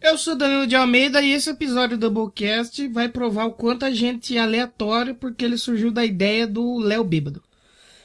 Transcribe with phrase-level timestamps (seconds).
[0.00, 3.90] Eu sou Danilo de Almeida e esse episódio do Doublecast vai provar o quanto a
[3.90, 7.42] gente é aleatório porque ele surgiu da ideia do Léo Bêbado.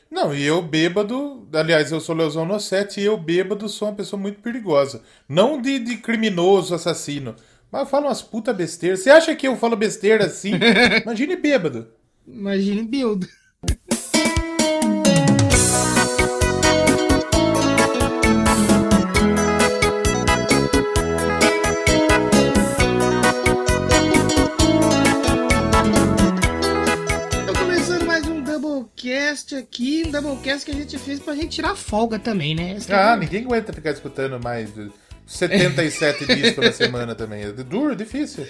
[0.10, 4.20] Não, e eu bêbado, aliás, eu sou Leozão Nossetti e eu bêbado sou uma pessoa
[4.20, 5.02] muito perigosa.
[5.28, 7.36] Não de, de criminoso, assassino,
[7.72, 9.00] mas eu falo umas puta besteiras.
[9.00, 10.52] Você acha que eu falo besteira assim?
[11.04, 11.88] Imagine bêbado.
[12.28, 13.28] Imagine Build.
[29.14, 32.74] Doublecast aqui, um Doublecast que a gente fez pra gente tirar folga também, né?
[32.78, 33.26] Essa que é Ah, verdade.
[33.26, 34.90] ninguém aguenta ficar escutando mais de
[35.28, 37.44] 77 discos na semana também.
[37.44, 38.46] É duro, difícil.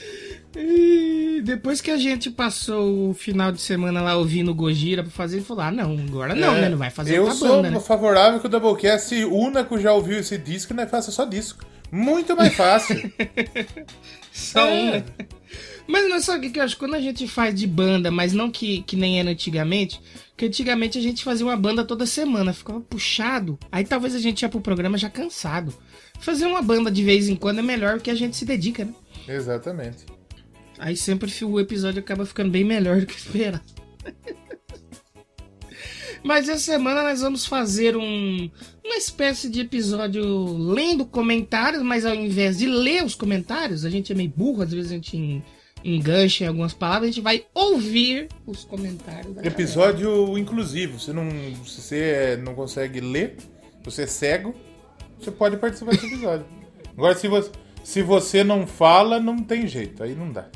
[0.55, 5.11] E depois que a gente passou o final de semana lá ouvindo o Gojira pra
[5.11, 6.69] fazer, ele falou: ah, não, agora não, É, né?
[6.69, 7.79] Não vai fazer Eu sou banda, né?
[7.79, 11.25] favorável que o Doublecast se una que já ouviu esse disco e não faça só
[11.25, 11.65] disco.
[11.91, 12.95] Muito mais fácil.
[14.33, 14.91] Só um, É.
[14.97, 15.03] né?
[15.87, 16.77] Mas não sabe o que que eu acho?
[16.77, 19.99] Quando a gente faz de banda, mas não que, que nem era antigamente,
[20.37, 23.59] que antigamente a gente fazia uma banda toda semana, ficava puxado.
[23.71, 25.73] Aí talvez a gente ia pro programa já cansado.
[26.19, 28.93] Fazer uma banda de vez em quando é melhor porque a gente se dedica, né?
[29.27, 30.05] Exatamente.
[30.79, 33.61] Aí sempre o episódio acaba ficando bem melhor do que esperar.
[36.23, 38.49] Mas essa semana nós vamos fazer um,
[38.83, 44.13] uma espécie de episódio lendo comentários, mas ao invés de ler os comentários, a gente
[44.13, 45.43] é meio burro, às vezes a gente en-
[45.83, 49.27] engancha em algumas palavras, a gente vai ouvir os comentários.
[49.35, 49.47] da galera.
[49.47, 50.99] Episódio inclusivo.
[50.99, 51.29] Se, não,
[51.65, 53.35] se você é- não consegue ler,
[53.83, 54.55] você é cego,
[55.19, 56.45] você pode participar desse episódio.
[56.97, 57.51] Agora, se você,
[57.83, 60.03] se você não fala, não tem jeito.
[60.03, 60.47] Aí não dá.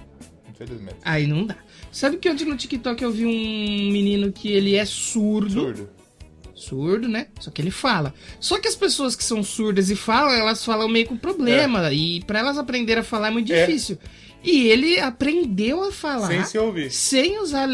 [0.50, 0.98] Infelizmente.
[1.04, 1.56] Aí não dá.
[1.92, 5.60] Sabe que ontem no TikTok eu vi um menino que ele é surdo.
[5.68, 5.90] Absurdo.
[6.56, 7.28] Surdo, né?
[7.40, 8.14] Só que ele fala.
[8.40, 11.92] Só que as pessoas que são surdas e falam, elas falam meio com problema.
[11.94, 13.66] E pra elas aprenderem a falar é muito É.
[14.44, 16.92] E ele aprendeu a falar Sem se ouvir.
[16.92, 17.70] sem usar.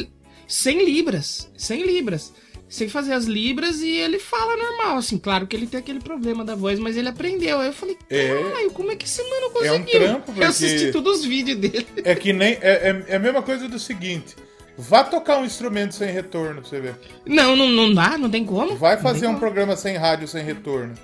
[0.48, 1.52] Sem libras.
[1.58, 2.34] Sem libras.
[2.68, 5.18] Sem fazer as libras e ele fala normal, assim.
[5.20, 7.60] Claro que ele tem aquele problema da voz, mas ele aprendeu.
[7.60, 8.30] Aí eu falei, É.
[8.44, 9.76] caralho, como é que esse mano É conseguiu?
[9.76, 11.86] um trampo, porque- Eu assisti todos os vídeos dele.
[12.04, 12.54] É que nem.
[12.62, 14.36] É, é- é a mesma coisa do seguinte.
[14.76, 16.96] Vá tocar um instrumento sem retorno pra você ver.
[17.28, 18.76] Não, não, não dá, não tem como.
[18.76, 19.40] Vai fazer um como.
[19.40, 20.96] programa sem rádio sem retorno.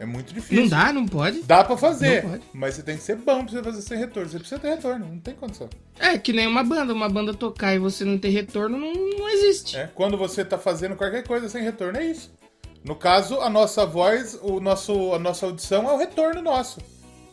[0.00, 0.62] É muito difícil.
[0.62, 1.42] Não dá, não pode.
[1.42, 2.24] Dá pra fazer,
[2.54, 4.30] mas você tem que ser bom pra você fazer sem retorno.
[4.30, 5.68] Você precisa ter retorno, não tem condição.
[5.98, 9.28] É que nem uma banda, uma banda tocar e você não ter retorno não, não
[9.28, 9.76] existe.
[9.76, 12.32] É, Quando você tá fazendo qualquer coisa sem retorno, é isso.
[12.82, 16.80] No caso, a nossa voz, o nosso, a nossa audição é o retorno nosso.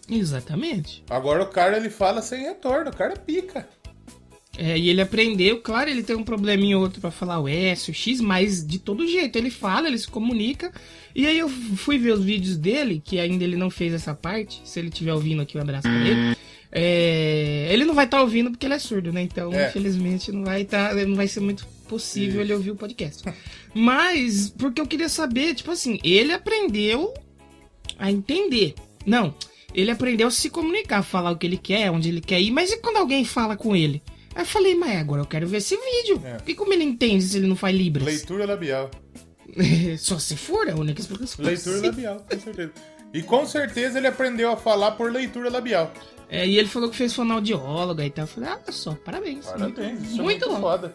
[0.10, 1.06] Exatamente.
[1.10, 3.66] Agora o cara ele fala sem retorno, o cara pica.
[4.60, 7.92] É, e ele aprendeu, claro, ele tem um probleminha ou outro pra falar o S,
[7.92, 10.72] o X, mas de todo jeito, ele fala, ele se comunica.
[11.16, 14.60] E aí eu fui ver os vídeos dele, que ainda ele não fez essa parte.
[14.64, 16.36] Se ele estiver ouvindo aqui, um abraço pra ele.
[16.72, 19.22] É, ele não vai estar ouvindo porque ele é surdo, né?
[19.22, 19.70] Então, É.
[19.70, 22.42] infelizmente, não vai tá, não vai ser muito possível Isso.
[22.42, 23.24] ele ouvir o podcast.
[23.74, 27.14] Mas, porque eu queria saber, tipo assim, ele aprendeu
[27.98, 28.74] a entender.
[29.06, 29.34] Não,
[29.74, 32.72] ele aprendeu a se comunicar, falar o que ele quer, onde ele quer ir, mas
[32.72, 34.02] e quando alguém fala com ele?
[34.38, 36.22] Aí eu falei, mas agora eu quero ver esse vídeo.
[36.24, 36.38] É.
[36.46, 38.06] E como ele entende se ele não faz Libras?
[38.06, 38.92] Leitura labial.
[39.98, 41.44] Só se for, é a única explicação.
[41.44, 42.72] Leitura labial, com certeza.
[43.12, 45.92] E com certeza ele aprendeu a falar por leitura labial.
[46.30, 48.26] É, e ele falou que fez fonoaudióloga e tal.
[48.26, 49.48] Eu falei, ah, só, parabéns.
[49.48, 50.62] Parabéns, isso muito, é bom.
[50.62, 50.94] foda.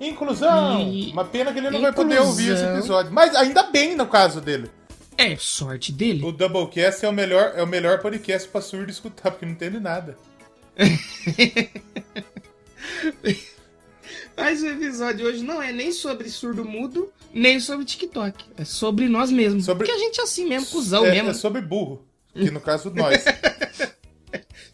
[0.00, 0.80] Inclusão!
[0.88, 2.30] E- Uma pena que ele não vai poder Inclusão.
[2.30, 3.10] ouvir esse episódio.
[3.12, 4.70] Mas ainda bem no caso dele.
[5.18, 6.24] É, sorte dele.
[6.24, 9.80] O Doublecast é o melhor, é o melhor podcast pra surdo escutar, porque não entende
[9.80, 10.16] nada.
[14.36, 18.44] Mas o episódio hoje não é nem sobre surdo mudo, nem sobre TikTok.
[18.56, 19.64] É sobre nós mesmos.
[19.64, 21.30] Sobre- Porque a gente é assim mesmo, cuzão é, mesmo.
[21.30, 22.04] é sobre burro.
[22.34, 23.24] Que no caso nós.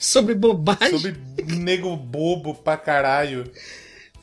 [0.00, 0.96] Sobre bobagem.
[0.96, 1.16] sobre
[1.56, 3.50] nego bobo pra caralho.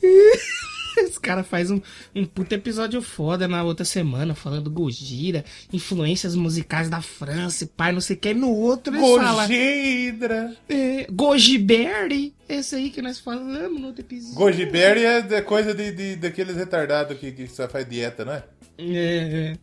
[1.04, 1.80] Esse cara faz um,
[2.14, 7.92] um puta episódio foda na outra semana, falando Gojira, influências musicais da França, e pai,
[7.92, 8.34] não sei o que.
[8.34, 10.56] No outro ele fala Gojidra.
[10.68, 14.34] é, Gojiberry, esse aí que nós falamos no outro episódio.
[14.36, 18.44] Gojiberry é coisa de, de- daqueles retardados que, que só faz dieta, não é?
[18.78, 19.56] É.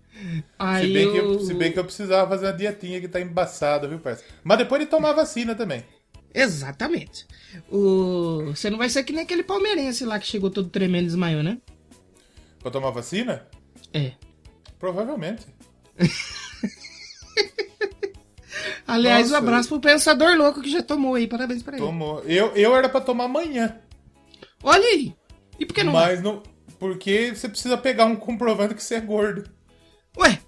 [0.58, 1.34] Aí Se bem, que eu...
[1.34, 4.32] eu, se bem que eu precisava fazer uma dietinha que tá embaçada, viu, parceiro?
[4.44, 5.84] Mas depois de tomar vacina também.
[6.34, 7.28] Exatamente.
[7.70, 8.46] O...
[8.48, 11.44] Você não vai ser que nem aquele palmeirense lá que chegou todo tremendo e desmaiou,
[11.44, 11.60] né?
[12.60, 13.46] Pra tomar vacina?
[13.94, 14.14] É.
[14.80, 15.46] Provavelmente.
[18.88, 19.44] Aliás, um Nossa.
[19.44, 21.28] abraço pro Pensador Louco que já tomou aí.
[21.28, 21.86] Parabéns pra ele.
[21.86, 22.22] Tomou.
[22.22, 23.78] Eu, eu era pra tomar amanhã.
[24.62, 25.16] Olha aí.
[25.60, 25.94] E por que não?
[25.94, 26.44] Mas não.
[26.80, 29.50] Porque você precisa pegar um comprovante que você é gordo.
[30.18, 30.40] Ué.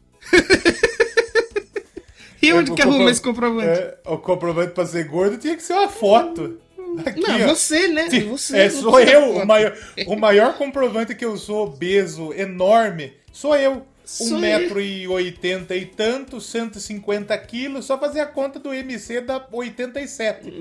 [2.45, 3.68] E onde que arruma esse comprovante?
[3.68, 6.59] É, o comprovante pra ser gordo tinha que ser uma foto.
[7.06, 7.47] Aqui, não, ó.
[7.47, 8.07] você, né?
[8.30, 9.38] Você, é, sou eu.
[9.38, 9.77] O maior,
[10.07, 13.86] o maior comprovante que eu sou obeso, enorme, sou eu.
[14.06, 20.53] Sou 1,80m e tanto, 150 quilos, só fazer a conta do MC dá 87.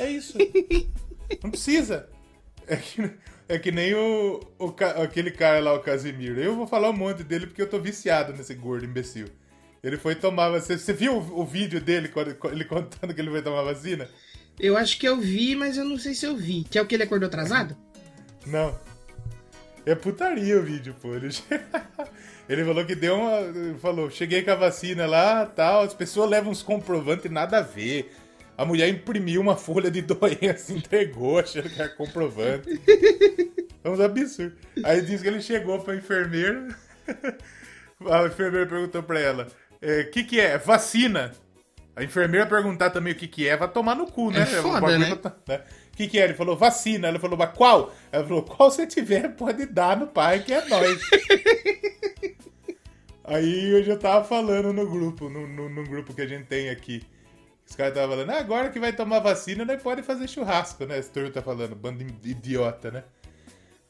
[0.00, 0.38] É isso.
[1.42, 2.08] Não precisa.
[2.66, 3.10] É que,
[3.50, 6.40] é que nem o, o aquele cara lá, o Casimiro.
[6.40, 9.26] Eu vou falar um monte dele porque eu tô viciado nesse gordo imbecil.
[9.82, 10.78] Ele foi tomar vacina.
[10.78, 14.08] Você viu o, o vídeo dele, quando, ele contando que ele foi tomar vacina?
[14.58, 16.64] Eu acho que eu vi, mas eu não sei se eu vi.
[16.64, 17.76] Que é o que ele acordou atrasado?
[18.46, 18.78] Não.
[19.84, 21.14] É putaria o vídeo, pô.
[21.14, 21.28] Ele,
[22.48, 23.78] ele falou que deu uma.
[23.78, 25.82] Falou, cheguei com a vacina lá tal.
[25.82, 28.12] As pessoas levam uns comprovantes nada a ver.
[28.58, 32.68] A mulher imprimiu uma folha de doença, entregou, achando que era comprovante.
[33.84, 34.58] É uns absurdos.
[34.82, 36.76] Aí disse que ele chegou pra enfermeira.
[38.10, 39.46] A enfermeira perguntou pra ela:
[40.02, 40.58] o que, que é?
[40.58, 41.32] Vacina.
[41.94, 44.42] A enfermeira perguntar também o que, que é, vai tomar no cu, né?
[44.42, 45.16] É foda, né?
[45.16, 45.62] tá- né?
[45.92, 46.24] O que, que é?
[46.24, 47.08] Ele falou vacina.
[47.08, 47.94] Ela falou, mas qual?
[48.12, 51.00] Ela falou, qual você tiver, pode dar no pai, que é nós.
[53.24, 56.68] Aí eu já tava falando no grupo, no, no, no grupo que a gente tem
[56.68, 57.02] aqui.
[57.68, 60.98] Os caras estavam falando, ah, agora que vai tomar vacina, nós pode fazer churrasco, né?
[60.98, 63.04] Esse turno tá falando, bando de idiota, né?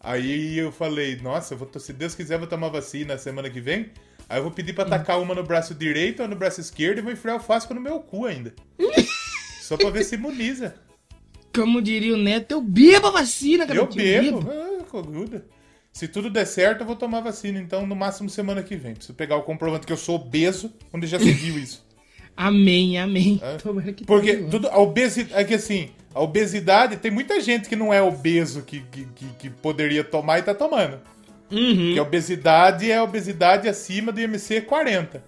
[0.00, 3.60] Aí eu falei, nossa, eu vou, se Deus quiser, eu vou tomar vacina semana que
[3.60, 3.90] vem.
[4.28, 7.02] Aí eu vou pedir pra tacar uma no braço direito, uma no braço esquerdo e
[7.02, 8.52] vou enfiar o fasco no meu cu ainda.
[9.60, 10.74] Só pra ver se imuniza.
[11.54, 14.40] Como diria o Neto, eu bebo a vacina, Eu garotinho.
[14.40, 14.50] bebo.
[14.50, 15.40] Ah.
[15.92, 18.92] Se tudo der certo, eu vou tomar vacina, então, no máximo semana que vem.
[18.94, 21.86] Preciso pegar o comprovante que eu sou obeso, onde já se viu isso.
[22.36, 23.40] Amém, amém.
[23.62, 24.50] Tomara que Porque tenha.
[24.50, 25.40] tudo, a obesidade.
[25.40, 29.24] É que assim, a obesidade, tem muita gente que não é obeso que, que, que,
[29.38, 31.00] que poderia tomar e tá tomando.
[31.50, 35.22] Uhum, Que a obesidade é a obesidade acima do IMC 40.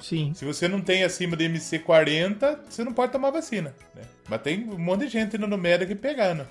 [0.00, 0.32] sim.
[0.34, 3.74] Se você não tem acima do IMC 40, você não pode tomar vacina.
[3.94, 4.02] né?
[4.28, 6.46] Mas tem um monte de gente indo no médico e pegando.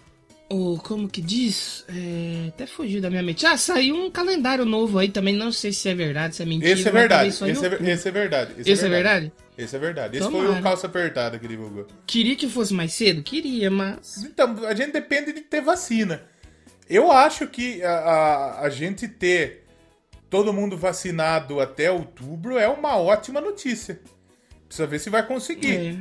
[0.49, 1.83] Ou como que diz?
[1.89, 3.45] É, até fugiu da minha mente.
[3.45, 5.35] Ah, saiu um calendário novo aí também.
[5.35, 6.71] Não sei se é verdade, se é mentira.
[6.71, 7.31] Esse é verdade.
[7.33, 7.89] só em Esse é, outubro.
[7.91, 8.51] esse é verdade.
[8.57, 9.31] Esse é verdade?
[9.57, 10.17] Esse é verdade.
[10.17, 10.59] Esse foi Tomara.
[10.59, 11.85] o calça apertada que divulgou.
[12.05, 13.21] Queria que fosse mais cedo?
[13.23, 14.23] Queria, mas.
[14.23, 16.21] Então, a gente depende de ter vacina.
[16.89, 19.65] Eu acho que a, a, a gente ter
[20.29, 23.99] todo mundo vacinado até outubro é uma ótima notícia.
[24.67, 25.75] Precisa ver se vai conseguir.
[25.75, 25.97] É.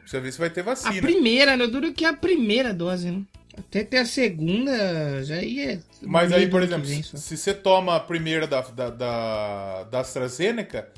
[0.00, 1.00] Precisa ver se vai ter A vacina.
[1.02, 1.66] primeira, né?
[1.66, 3.22] Duro que a primeira dose, né?
[3.58, 5.80] Até ter a segunda, já ia.
[6.02, 10.00] Mas meio aí, por exemplo, vem se você toma a primeira da, da, da, da
[10.00, 10.88] AstraZeneca,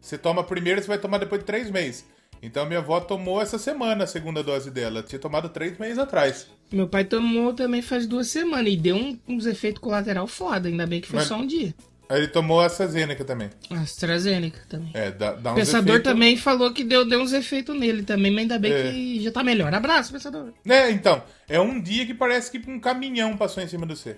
[0.00, 2.06] você toma a primeira, você vai tomar depois de três meses.
[2.42, 5.02] Então minha avó tomou essa semana a segunda dose dela.
[5.02, 6.46] Tinha tomado três meses atrás.
[6.70, 10.68] Meu pai tomou também faz duas semanas e deu um- uns efeitos colaterais foda.
[10.68, 11.74] Ainda bem que foi Mas- só um dia.
[12.08, 13.50] Ele tomou a AstraZeneca também.
[13.68, 14.90] AstraZeneca também.
[14.94, 18.30] É, dá, dá O uns pensador também falou que deu, deu uns efeitos nele também,
[18.30, 18.90] mas ainda bem É.
[18.92, 19.74] que já tá melhor.
[19.74, 20.52] Abraço, pensador.
[20.68, 24.16] É, então, é um dia que parece que um caminhão passou em cima de você.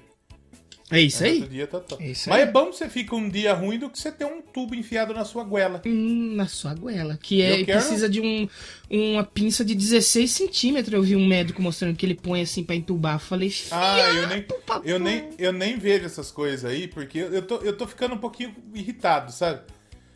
[0.90, 1.40] É isso aí?
[1.46, 1.96] Dia tá, tá.
[2.00, 2.48] É isso Mas aí.
[2.48, 5.12] é bom que você fica um dia ruim do que você ter um tubo enfiado
[5.12, 5.82] na sua goela.
[5.84, 7.18] Hum, na sua goela.
[7.22, 8.48] Que é, quero- precisa de um,
[8.90, 10.94] uma pinça de 16 centímetros.
[10.94, 13.16] Eu vi um médico mostrando que ele põe assim pra entubar.
[13.16, 14.80] Eu Falei, Ah, eu nem, papai.
[14.84, 18.18] eu nem, eu nem vejo essas coisas aí, porque eu tô, eu tô ficando um
[18.18, 19.60] pouquinho irritado, sabe?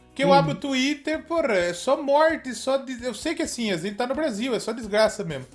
[0.08, 0.32] Porque eu Hum.
[0.34, 2.78] abro o Twitter, porra, é só morte, só.
[2.78, 5.46] des- Eu sei que assim, a gente tá no Brasil, é só desgraça mesmo.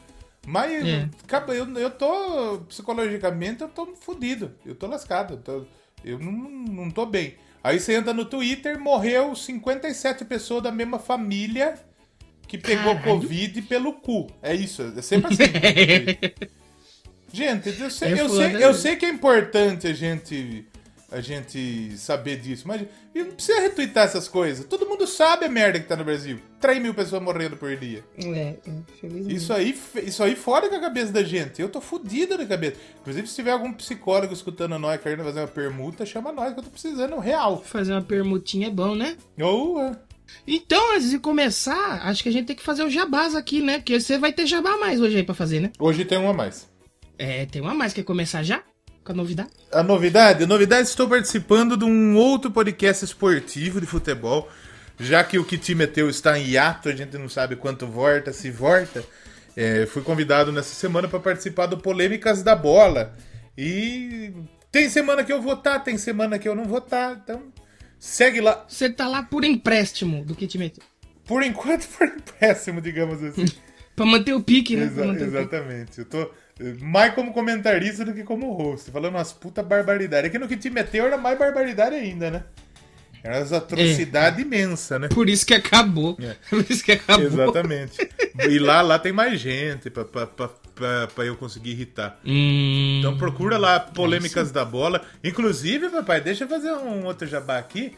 [0.49, 1.09] Mas É.
[1.25, 4.53] acaba- eu, eu tô, psicologicamente, eu tô fudido.
[4.65, 5.33] Eu tô lascado.
[5.33, 5.65] Eu, tô-
[6.05, 7.35] eu não, não tô bem.
[7.61, 11.73] Aí você entra no Twitter, morreu 57 pessoas da mesma família
[12.47, 13.03] que pegou Caralho.
[13.19, 14.27] Covid pelo cu.
[14.41, 15.43] É isso, é sempre assim.
[17.33, 18.63] Gente, eu sei, É eu, sei, né?
[18.63, 20.65] eu sei que é importante a gente,
[21.09, 22.85] a gente saber disso, mas
[23.15, 24.65] não precisa retweetar essas coisas.
[24.65, 26.39] Todo mundo sabe a merda que tá no Brasil.
[26.59, 28.03] 3 mil pessoas morrendo por dia.
[28.17, 28.57] É, é,
[28.99, 29.35] felizmente.
[29.35, 31.61] Isso aí, isso aí fora com a cabeça da gente.
[31.61, 32.75] Eu tô fudido na cabeça.
[32.99, 36.63] Inclusive, se tiver algum psicólogo escutando nós querendo fazer uma permuta, chama nós que eu
[36.63, 37.63] tô precisando real.
[37.63, 39.15] Fazer uma permutinha é bom, né?
[39.39, 39.91] Ou é.
[40.45, 43.77] Então, antes de começar, acho que a gente tem que fazer o jabás aqui, né?
[43.77, 45.71] Porque você vai ter jabá mais hoje aí pra fazer, né?
[45.79, 46.69] Hoje tem uma a mais.
[47.17, 47.93] É, tem uma mais.
[47.93, 48.61] Quer começar já?
[49.07, 49.49] Com a novidade?
[49.71, 50.43] A novidade?
[50.43, 54.49] A novidade, estou participando de um outro podcast esportivo de futebol.
[54.99, 58.33] Já que o que te meteu está em hiato, a gente não sabe quanto volta,
[58.33, 59.01] se volta.
[59.55, 63.15] É, fui convidado nessa semana para participar do Polêmicas da Bola.
[63.57, 64.33] E
[64.73, 67.13] tem semana que eu vou estar, tem semana que eu não vou estar.
[67.23, 67.43] Então,
[67.97, 68.65] segue lá.
[68.67, 70.83] Você tá lá por empréstimo do que te meteu.
[71.25, 73.45] Por enquanto, por péssimo, digamos assim.
[73.95, 74.83] Pra manter o pique, né?
[74.87, 75.23] Exa- o pique.
[75.23, 75.99] exatamente.
[75.99, 76.29] Eu tô
[76.79, 78.91] mais como comentarista do que como host.
[78.91, 80.27] Falando umas puta barbaridade.
[80.27, 82.43] É que no que te meteu era mais barbaridade ainda, né?
[83.23, 84.41] Era as atrocidades é.
[84.41, 85.07] imensas, né?
[85.09, 86.17] Por isso que acabou.
[86.21, 86.35] É.
[86.49, 87.25] Por isso que acabou.
[87.25, 88.09] Exatamente.
[88.47, 92.19] E lá, lá tem mais gente pra, pra, pra, pra, pra eu conseguir irritar.
[92.25, 95.01] Hum, então procura lá polêmicas da bola.
[95.23, 97.95] Inclusive, papai, deixa eu fazer um outro jabá aqui.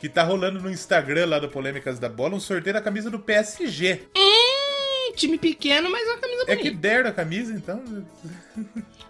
[0.00, 3.18] Que tá rolando no Instagram lá do Polêmicas da Bola um sorteio da camisa do
[3.18, 4.00] PSG.
[4.16, 4.39] Hum,
[5.12, 6.52] time pequeno, mas é uma camisa bonita.
[6.52, 7.82] É que deram a camisa, então.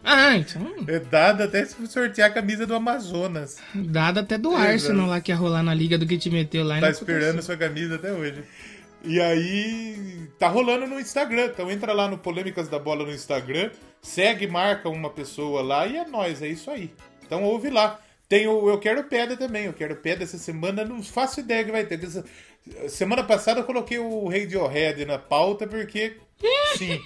[0.02, 0.75] Ah, então.
[0.87, 3.59] É dado até se sortear a camisa do Amazonas.
[3.75, 6.64] Dado até do é, Arsenal lá que ia rolar na liga do que te meteu
[6.64, 6.80] lá.
[6.80, 8.42] Tá esperando sua camisa até hoje.
[9.02, 11.47] E aí, tá rolando no Instagram.
[11.47, 13.71] Então entra lá no Polêmicas da Bola no Instagram,
[14.02, 16.92] segue, marca uma pessoa lá e é nós, é isso aí.
[17.25, 17.99] Então ouve lá.
[18.28, 19.64] Tem o Eu Quero Pedra também.
[19.64, 21.99] Eu Quero Pedra essa semana, não faço ideia que vai ter.
[22.88, 26.16] Semana passada eu coloquei o Radiohead na pauta porque.
[26.76, 27.00] Sim.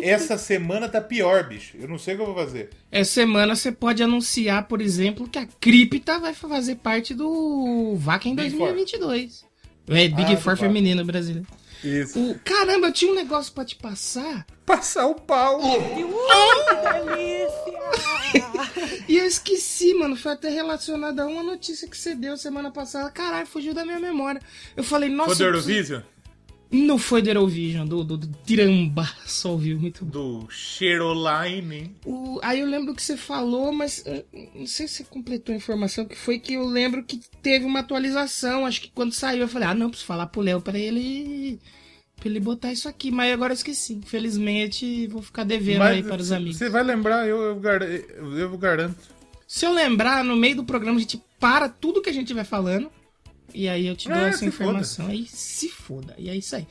[0.00, 1.76] essa semana tá pior, bicho.
[1.78, 2.70] Eu não sei o que eu vou fazer.
[2.90, 8.28] Essa semana você pode anunciar, por exemplo, que a Cripta vai fazer parte do VAC
[8.28, 9.44] em 2022.
[9.88, 11.46] É Big ah, Four feminino brasileiro.
[11.82, 12.18] Isso.
[12.18, 14.46] O, caramba, eu tinha um negócio pra te passar.
[14.66, 15.60] Passar o pau.
[15.62, 15.78] Oh,
[16.82, 17.76] delícia!
[19.08, 20.16] e eu esqueci, mano.
[20.16, 23.08] Foi até relacionado a uma notícia que você deu semana passada.
[23.10, 24.42] Caralho, fugiu da minha memória.
[24.76, 25.28] Eu falei, nossa.
[25.28, 26.02] Foi do Eurovision?
[26.68, 30.40] Não foi do Eurovision, do, do, do Tiramba, só ouviu muito bom.
[30.40, 31.94] Do Cheroline.
[32.04, 34.04] O, aí eu lembro que você falou, mas
[34.52, 37.80] não sei se você completou a informação, que foi que eu lembro que teve uma
[37.80, 38.66] atualização.
[38.66, 41.60] Acho que quando saiu eu falei, ah, não, preciso falar pro Léo pra ele.
[42.26, 43.10] Ele botar isso aqui.
[43.10, 43.94] Mas agora eu esqueci.
[43.94, 46.58] Infelizmente, vou ficar devendo mas aí para os amigos.
[46.58, 48.96] Você vai lembrar, eu, eu, eu, eu garanto.
[49.46, 52.44] Se eu lembrar, no meio do programa a gente para tudo que a gente estiver
[52.44, 52.90] falando.
[53.54, 55.06] E aí eu te dou é, essa informação.
[55.06, 55.16] Foda.
[55.16, 56.14] Aí se foda.
[56.18, 56.66] E é isso aí.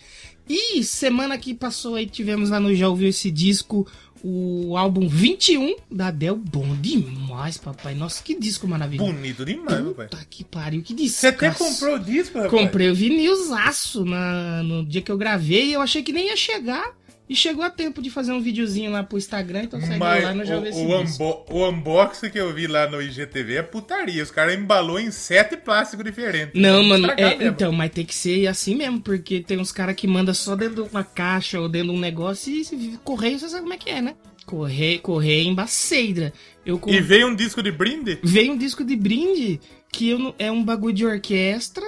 [0.47, 3.87] E semana que passou aí, tivemos lá no Já Ouviu esse disco,
[4.23, 6.35] o álbum 21 da Adele.
[6.35, 7.95] Bom demais, papai.
[7.95, 9.11] Nossa, que disco maravilhoso.
[9.11, 10.25] Bonito demais, Puta papai.
[10.29, 11.19] que pariu, que disco.
[11.19, 12.51] Você até comprou o disco, rapaz?
[12.51, 15.75] Comprei o vinilzaço na, no dia que eu gravei.
[15.75, 16.95] Eu achei que nem ia chegar.
[17.27, 20.33] E chegou a tempo de fazer um videozinho lá pro Instagram, então segue Mas lá
[20.33, 24.21] no o, o, unbo o unboxing que eu vi lá no IGTV é putaria.
[24.21, 26.59] Os caras embalou em sete plásticos diferentes.
[26.59, 30.07] Não, mano, é, então, mas tem que ser assim mesmo, porque tem uns caras que
[30.07, 33.63] mandam só dentro de uma caixa ou dentro de um negócio e correio, você sabe
[33.63, 34.15] como é que é, né?
[34.45, 36.31] Correio, correio embaceira.
[36.63, 38.19] Eu E veio um disco de brinde?
[38.21, 39.59] Veio um disco de brinde
[39.91, 41.85] que eu, é um bagulho de orquestra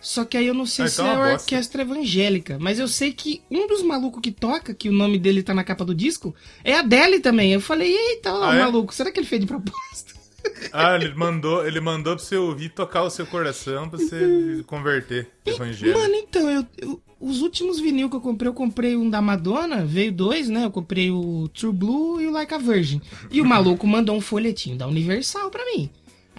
[0.00, 2.58] só que aí eu não sei ah, se então é, é orquestra evangélica.
[2.58, 5.64] Mas eu sei que um dos malucos que toca, que o nome dele tá na
[5.64, 7.52] capa do disco, é a Deli também.
[7.52, 8.60] Eu falei, eita, ó, ah, é?
[8.60, 10.18] maluco, será que ele fez de propósito?
[10.72, 15.28] Ah, ele mandou, ele mandou pra você ouvir tocar o seu coração pra você converter
[15.44, 15.98] evangélico.
[15.98, 19.84] Mano, então, eu, eu, os últimos vinil que eu comprei, eu comprei um da Madonna,
[19.84, 20.64] veio dois, né?
[20.64, 23.02] Eu comprei o True Blue e o Like a Virgin.
[23.30, 25.90] E o maluco mandou um folhetinho da Universal pra mim.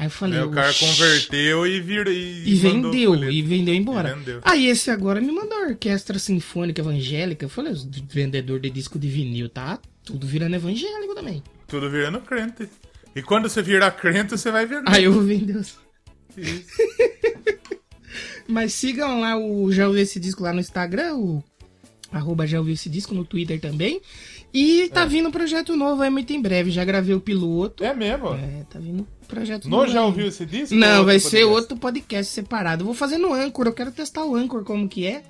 [0.02, 0.40] Aí eu falei.
[0.40, 2.12] Aí o cara converteu e virou.
[2.12, 4.16] E, e vendeu, e vendeu embora.
[4.16, 4.40] Vendeu.
[4.42, 7.46] Aí esse agora me mandou a orquestra sinfônica evangélica.
[7.46, 7.72] Eu falei,
[8.10, 9.78] vendedor de disco de vinil, tá?
[10.04, 11.44] Tudo virando evangélico também.
[11.68, 12.68] Tudo virando crente.
[13.16, 14.90] E quando você virar crente, você vai vender.
[14.90, 15.56] Aí eu vou vender.
[15.60, 15.80] Isso.
[18.50, 21.44] Mas sigam lá o Já esse disco lá no Instagram, o
[22.12, 24.02] arroba já esse disco no Twitter também.
[24.52, 25.06] E tá é.
[25.06, 26.72] vindo um projeto novo aí muito em breve.
[26.72, 27.84] Já gravei o piloto.
[27.84, 28.30] É mesmo?
[28.34, 30.76] É, tá vindo projeto Não já ouviu esse disco?
[30.76, 32.82] Não, vai ser outro podcast separado.
[32.82, 35.24] Eu vou fazer no Anchor, eu quero testar o Anchor como que é.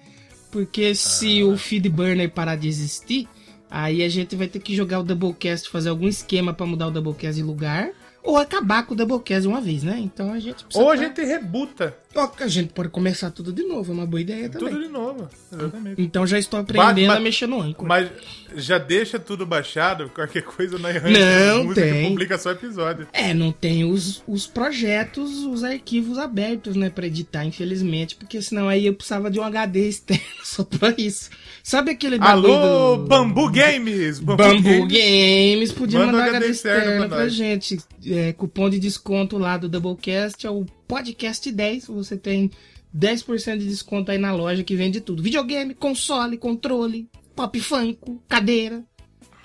[0.51, 1.45] Porque se ah.
[1.45, 3.27] o feed burner parar de existir,
[3.69, 6.91] aí a gente vai ter que jogar o Doublecast, fazer algum esquema para mudar o
[6.91, 7.91] Doublecast de lugar
[8.23, 9.97] ou acabar com o Doublecast uma vez, né?
[9.99, 11.95] Então a gente Ou a gente rebuta.
[12.13, 14.69] A gente pode começar tudo de novo, é uma boa ideia também.
[14.69, 16.01] Tudo de novo, exatamente.
[16.01, 17.87] Então já estou aprendendo mas, a mexer no Anchor.
[17.87, 18.09] Mas
[18.55, 22.09] já deixa tudo baixado, qualquer coisa na Não música tem.
[22.09, 23.07] publica só episódio.
[23.13, 28.67] É, não tem os, os projetos, os arquivos abertos, né, pra editar, infelizmente, porque senão
[28.67, 31.29] aí eu precisava de um HD externo só pra isso.
[31.63, 33.07] Sabe aquele Alô, do...
[33.07, 34.19] Bambu Games!
[34.19, 34.91] Bambu, Bambu Games.
[34.91, 37.77] Games, podia Manda mandar HD externo pra, pra gente.
[38.05, 41.87] É, cupom de desconto lá do Doublecast é o podcast 10.
[41.87, 42.51] Você tem
[42.93, 48.83] 10% de desconto aí na loja que vende tudo: videogame, console, controle, pop funk, cadeira,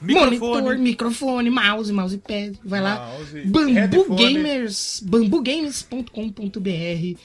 [0.07, 0.39] Microfone.
[0.39, 2.59] Monitor, microfone, mouse, mousepad.
[2.65, 3.13] Vai lá.
[3.47, 5.03] Bambu Gamers.
[5.05, 7.19] bambugames.com.br.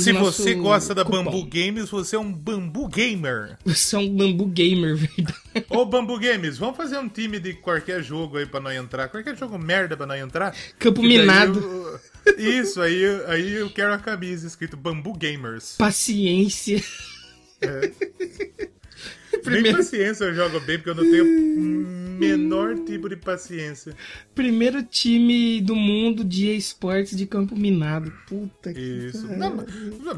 [0.00, 1.24] Se você gosta da cupom.
[1.24, 3.56] Bambu Games, você é um Bambu Gamer.
[3.64, 5.66] Você é um Bambu Gamer, verdade.
[5.70, 9.08] Ô, Bambu Games, vamos fazer um time de qualquer jogo aí pra nós entrar.
[9.08, 10.54] Qualquer jogo merda pra nós entrar.
[10.78, 11.60] Campo minado.
[11.60, 12.36] Eu...
[12.38, 15.76] Isso, aí, aí eu quero a camisa escrito Bambu Gamers.
[15.78, 16.82] Paciência.
[17.60, 17.90] É.
[19.44, 23.94] Primeiro, paciência eu jogo bem, porque eu não tenho o menor tipo de paciência.
[24.34, 28.12] primeiro time do mundo de esportes de campo minado.
[28.26, 28.80] Puta que.
[28.80, 29.26] Isso.
[29.36, 29.56] Não,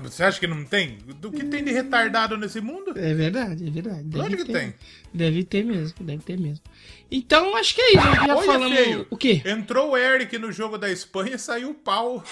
[0.03, 0.99] você acha que não tem?
[1.21, 2.93] Do que tem de retardado nesse mundo?
[2.97, 4.05] É verdade, é verdade.
[4.05, 4.53] Deve que ter.
[4.53, 4.75] tem.
[5.13, 6.63] Deve ter mesmo, deve ter mesmo.
[7.11, 8.03] Então, acho que é isso.
[8.27, 8.77] Já Olha, falamos.
[8.79, 9.07] feio.
[9.11, 9.43] O quê?
[9.45, 12.23] Entrou o Eric no jogo da Espanha e saiu o pau.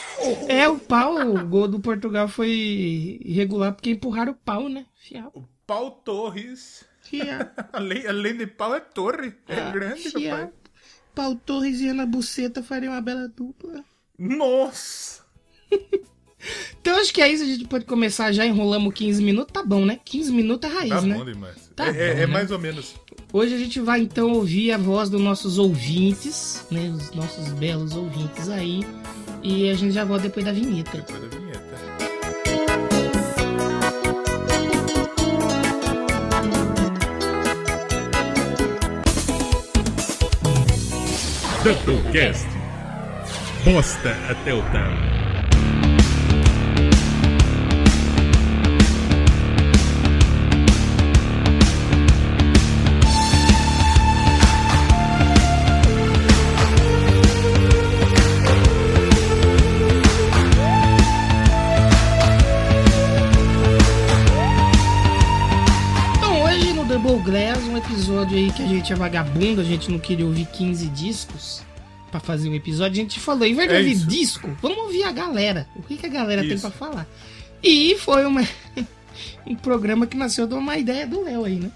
[0.48, 4.84] É, o pau, o gol do Portugal foi irregular porque empurraram o pau, né?
[4.94, 5.32] Fiel.
[5.34, 6.84] O pau Torres.
[7.02, 7.38] Fiel.
[7.72, 9.34] Além, além de pau é torre.
[9.48, 10.30] É Ah, grande, fiel.
[10.36, 10.50] rapaz.
[11.14, 13.84] Pau Torres e Ana Buceta fariam uma bela dupla.
[14.18, 15.24] Nossa!
[16.80, 19.84] Então acho que é isso, a gente pode começar já, enrolamos 15 minutos, tá bom,
[19.84, 19.98] né?
[20.04, 21.16] 15 minutos é raiz, Tá né?
[21.16, 21.72] bom demais.
[21.74, 22.26] Tá é bom, é- é né?
[22.26, 22.94] mais ou menos.
[23.32, 26.88] Hoje a gente vai então ouvir a voz dos nossos ouvintes, né?
[26.90, 28.82] Os nossos belos ouvintes aí.
[29.42, 30.98] E a gente já volta depois da vinheta.
[30.98, 31.65] Depois da vinheta.
[41.66, 42.46] Doublecast.
[43.64, 45.15] Bosta até o talo.
[67.26, 70.86] Glass, um episódio aí que a gente é vagabundo, a gente não queria ouvir 15
[70.86, 71.62] discos
[72.10, 74.06] pra fazer um episódio, a gente falou, em vez de É ouvir isso.
[74.06, 75.66] disco, vamos ouvir a galera.
[75.74, 76.62] O que, que a galera tem Isso.
[76.62, 77.06] pra falar?
[77.62, 78.46] E foi uma,
[79.46, 81.70] um programa que nasceu de uma ideia do Léo aí, né?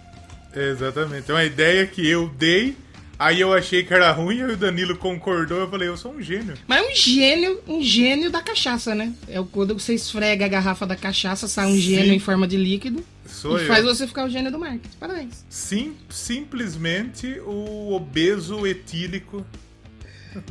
[0.54, 1.30] Exatamente.
[1.30, 2.76] É uma ideia que eu dei,
[3.21, 6.23] aí eu achei que era ruim, aí o Danilo concordou, eu falei, eu sou um
[6.23, 6.55] gênio.
[6.67, 9.12] Mas um gênio, um gênio da cachaça, né?
[9.29, 11.81] É o quando você esfrega a garrafa da cachaça, sai um Sim.
[11.81, 13.69] gênio em forma de líquido Sou e eu.
[13.69, 14.97] faz você ficar o gênio do marketing.
[14.99, 15.45] Parabéns.
[15.49, 19.45] Sim, simplesmente o obeso etílico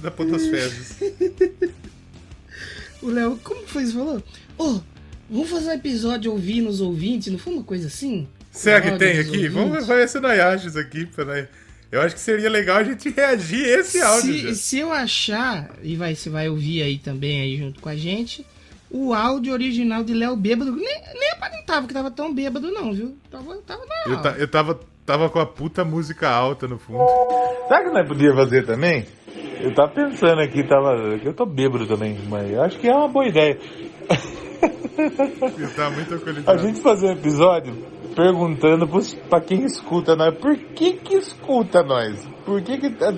[0.01, 0.71] da Potosfera.
[3.01, 3.93] O Léo, como foi isso?
[3.93, 4.21] Falou?
[4.57, 4.81] Ô,
[5.29, 8.27] vamos fazer um episódio ouvindo os ouvintes, não foi uma coisa assim?
[8.51, 9.29] Será que tem aqui?
[9.29, 9.53] ouvintes?
[9.53, 11.05] Vamos ver se nós achamos isso aqui.
[11.05, 11.47] Pra.
[11.91, 14.33] Eu acho que seria legal a gente reagir a esse áudio.
[14.33, 14.53] Se, já.
[14.53, 18.45] se eu achar, e vai, você vai ouvir aí também aí junto com a gente,
[18.91, 23.15] o áudio original de Léo bêbado, nem, nem aparentava que tava tão bêbado não, viu?
[23.31, 24.21] Tava, tava Eu, normal.
[24.33, 27.03] ta- eu tava, tava com a puta música alta no fundo.
[27.67, 29.05] Será que nós podíamos fazer também?
[29.61, 30.91] Eu tava pensando aqui, tava.
[31.23, 33.57] Eu tô bêbado também, mas eu acho que é uma boa ideia.
[34.61, 36.49] Eu tava muito.
[36.49, 37.73] A gente fazer um episódio
[38.15, 38.87] perguntando
[39.29, 42.27] pra quem escuta nós, por que que escuta nós?
[42.45, 43.13] Por que que ah,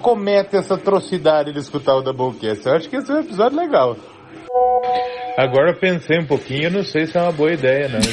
[0.00, 2.66] comete essa atrocidade de escutar o Doublecast?
[2.66, 3.96] Eu acho que esse é um episódio legal.
[5.36, 8.00] Agora eu pensei um pouquinho, eu não sei se é uma boa ideia, não.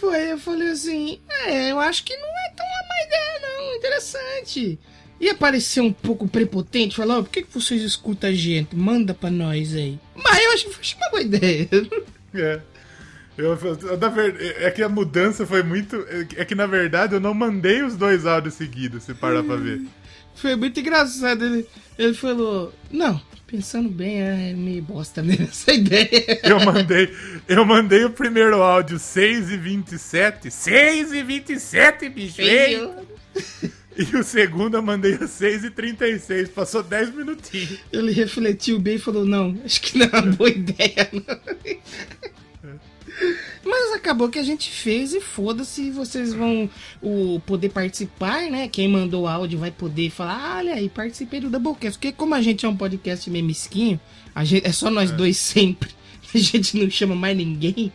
[0.00, 3.76] Foi, eu falei assim, é, eu acho que não é tão uma má ideia não,
[3.76, 4.78] interessante.
[5.20, 8.76] Ia parecer um pouco prepotente, falar, ó, por que, que vocês escutam a gente?
[8.76, 9.98] Manda pra nós aí.
[10.14, 11.68] Mas eu acho que foi uma boa ideia.
[12.34, 12.60] É.
[13.38, 13.58] Eu,
[13.98, 16.04] na ver- é que a mudança foi muito.
[16.36, 19.80] É que na verdade eu não mandei os dois áudios seguidos, se parar pra ver.
[20.36, 21.42] Foi muito engraçado.
[21.46, 21.66] Ele,
[21.98, 26.40] ele falou: Não, pensando bem, é meio bosta mesmo essa ideia.
[26.42, 27.10] Eu mandei,
[27.48, 30.50] eu mandei o primeiro áudio 6 e 27.
[30.50, 32.42] 6 e 27, bicho!
[32.42, 32.86] ei!
[33.98, 36.50] E o segundo eu mandei o 6 e 36.
[36.50, 37.78] Passou 10 minutinhos.
[37.90, 41.38] Ele refletiu bem e falou: Não, acho que não é uma boa ideia, não.
[43.64, 46.70] Mas acabou que a gente fez e foda-se, vocês vão
[47.02, 48.68] o, poder participar, né?
[48.68, 51.98] Quem mandou o áudio vai poder falar, olha aí, participei do Doublecast.
[51.98, 53.98] Porque como a gente é um podcast meio mesquinho,
[54.34, 55.90] a gente, é só nós dois sempre,
[56.32, 57.92] a gente não chama mais ninguém.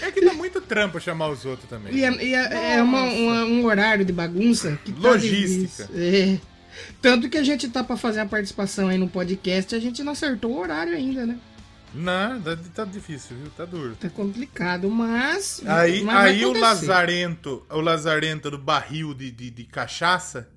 [0.00, 0.43] É que dá muito
[0.74, 1.94] trampo chamar os outros também.
[1.94, 5.84] E é, e é- é uma- uma- um horário de bagunça que tá Logística.
[5.84, 5.88] difícil.
[5.94, 6.38] É.
[7.00, 10.12] Tanto que a gente tá pra fazer a participação aí no podcast, a gente não
[10.12, 11.38] acertou o horário ainda, né?
[11.94, 13.50] Não, tá, tá difícil, viu?
[13.56, 13.94] Tá duro.
[14.00, 15.62] Tá complicado, mas.
[15.64, 16.52] Aí, mas aí o.
[16.52, 20.48] Lazarento, o Lazarento do barril de, de, de cachaça,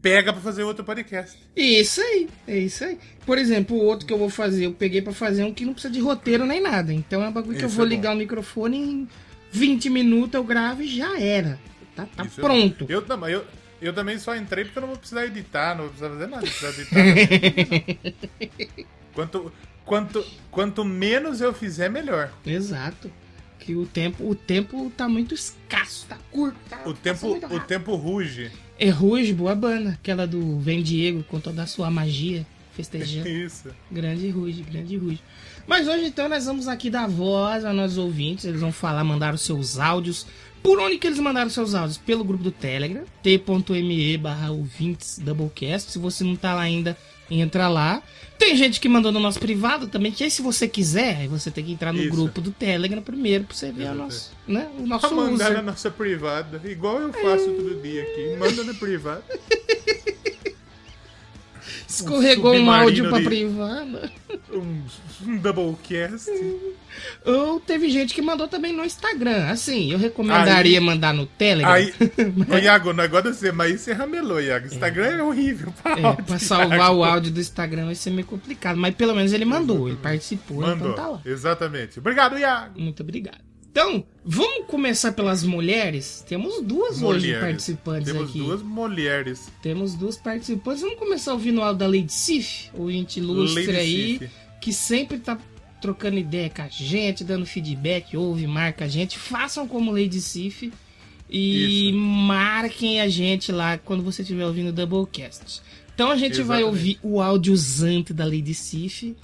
[0.00, 1.36] pega pra fazer outro podcast.
[1.54, 2.98] Isso aí, é isso aí.
[3.24, 5.72] Por exemplo, o outro que eu vou fazer, eu peguei pra fazer um que não
[5.72, 6.92] precisa de roteiro nem nada.
[6.92, 9.08] Então é um bagulho que eu Isso vou é ligar o microfone em
[9.50, 11.58] 20 minutos eu gravo e já era.
[11.94, 12.86] Tá, tá Isso é pronto.
[12.88, 13.44] Eu, mas eu,
[13.80, 16.46] eu também só entrei porque eu não vou precisar editar, não vou precisar fazer nada.
[16.46, 16.74] Editar.
[19.12, 19.52] quanto,
[19.84, 22.32] quanto, quanto menos eu fizer, melhor.
[22.44, 23.10] Exato.
[23.58, 27.96] Que o tempo, o tempo tá muito escasso, tá curto, tá O tempo, o tempo
[27.96, 28.52] ruge.
[28.78, 29.90] É Ruge, boa banda.
[29.90, 32.46] Aquela do Vem Diego com toda a sua magia.
[32.72, 33.26] festejando.
[33.28, 33.70] Isso.
[33.90, 35.20] Grande Ruge, grande Ruge.
[35.66, 39.34] Mas hoje então nós vamos aqui dar voz a nossos ouvintes, eles vão falar, mandar
[39.34, 40.26] os seus áudios.
[40.62, 41.96] Por onde que eles mandaram seus áudios?
[41.96, 45.92] Pelo grupo do Telegram, t.me barra ouvintes Doublecast.
[45.92, 46.96] Se você não tá lá ainda,
[47.30, 48.02] entra lá.
[48.38, 51.64] Tem gente que mandou no nosso privado também, que aí se você quiser, você tem
[51.64, 52.10] que entrar no Isso.
[52.10, 55.56] grupo do Telegram primeiro pra você ver nosso, né, o nosso Pra mandar user.
[55.56, 58.36] na nossa privada, igual eu faço todo dia aqui.
[58.38, 59.24] Manda na privada.
[62.00, 64.10] Escorregou um, submarino áudio pra de- privada.
[64.52, 64.82] Um,
[65.26, 66.30] um doublecast.
[67.24, 69.46] Ou teve gente que mandou também no Instagram.
[69.48, 71.72] Assim, eu recomendaria Aí- mandar no Telegram.
[71.72, 71.92] Aí,
[72.50, 74.66] ô, Iago, o negócio de você, mas você ramelou, Iago.
[74.66, 75.72] Instagram é, horrível.
[75.82, 76.94] Pra, É, áudio, pra salvar Iago.
[76.96, 78.76] o áudio do Instagram vai ser meio complicado.
[78.78, 80.90] Mas pelo menos ele mandou, ele participou, Mandou.
[80.92, 81.20] então tá lá.
[81.24, 81.98] Exatamente.
[81.98, 82.80] Obrigado, Iago.
[82.80, 83.38] Muito obrigado.
[83.76, 86.24] Então, vamos começar pelas mulheres.
[86.26, 87.40] Temos duas hoje Mulheres.
[87.44, 88.38] participantes Temos aqui.
[88.38, 89.52] duas mulheres.
[89.60, 90.80] Temos duas participantes.
[90.80, 94.30] Vamos começar ouvindo o áudio da Lady Sif, ouvinte ilustre Lady aí,
[94.62, 95.38] que sempre tá
[95.82, 99.18] trocando ideia com a gente, dando feedback, ouve, marca a gente.
[99.18, 100.72] Façam como Lady Sif
[101.28, 101.98] e Isso.
[101.98, 105.60] marquem a gente lá quando você estiver ouvindo o Doublecast.
[105.94, 106.64] Então a gente vai Exatamente.
[106.64, 109.14] ouvir o áudiozante da Lady Sif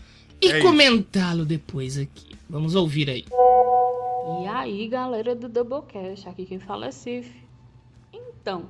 [0.43, 2.33] e É comentá-lo depois aqui.
[2.51, 3.25] Vamos ouvir aí.
[4.25, 7.43] E aí, galera do Doublecast, aqui quem fala é Cif.
[8.13, 8.69] Então,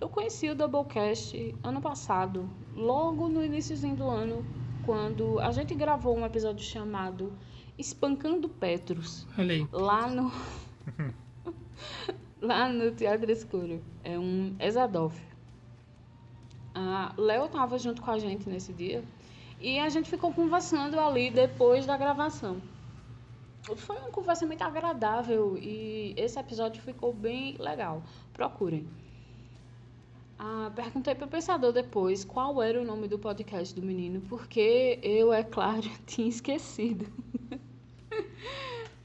[0.00, 4.44] eu conheci o Doublecast ano passado, logo no iníciozinho do ano,
[4.86, 7.32] quando a gente gravou um episódio chamado
[7.76, 9.68] Espancando Petros, Olha aí.
[9.70, 10.32] lá no
[12.40, 13.82] lá no Teatro Escuro.
[14.02, 15.20] É um Exadolf.
[16.74, 19.04] A Léo tava junto com a gente nesse dia
[19.60, 22.56] e a gente ficou conversando ali depois da gravação.
[23.76, 28.02] Foi uma conversa muito agradável e esse episódio ficou bem legal.
[28.32, 28.86] Procurem.
[30.38, 35.32] Ah, perguntei pro pensador depois qual era o nome do podcast do menino, porque eu,
[35.32, 37.06] é claro, tinha esquecido.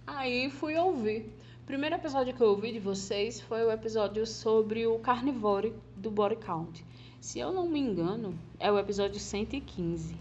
[0.06, 1.30] Aí fui ouvir.
[1.64, 6.12] O primeiro episódio que eu ouvi de vocês foi o episódio sobre o carnivore do
[6.12, 6.86] Body Count.
[7.20, 10.16] Se eu não me engano, é o episódio 115.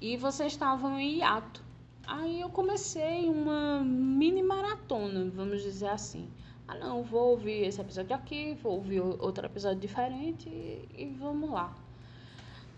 [0.00, 1.65] E vocês estavam em hiato.
[2.06, 6.30] Aí eu comecei uma mini maratona, vamos dizer assim.
[6.68, 11.50] Ah não, vou ouvir esse episódio aqui, vou ouvir outro episódio diferente e, e vamos
[11.50, 11.74] lá.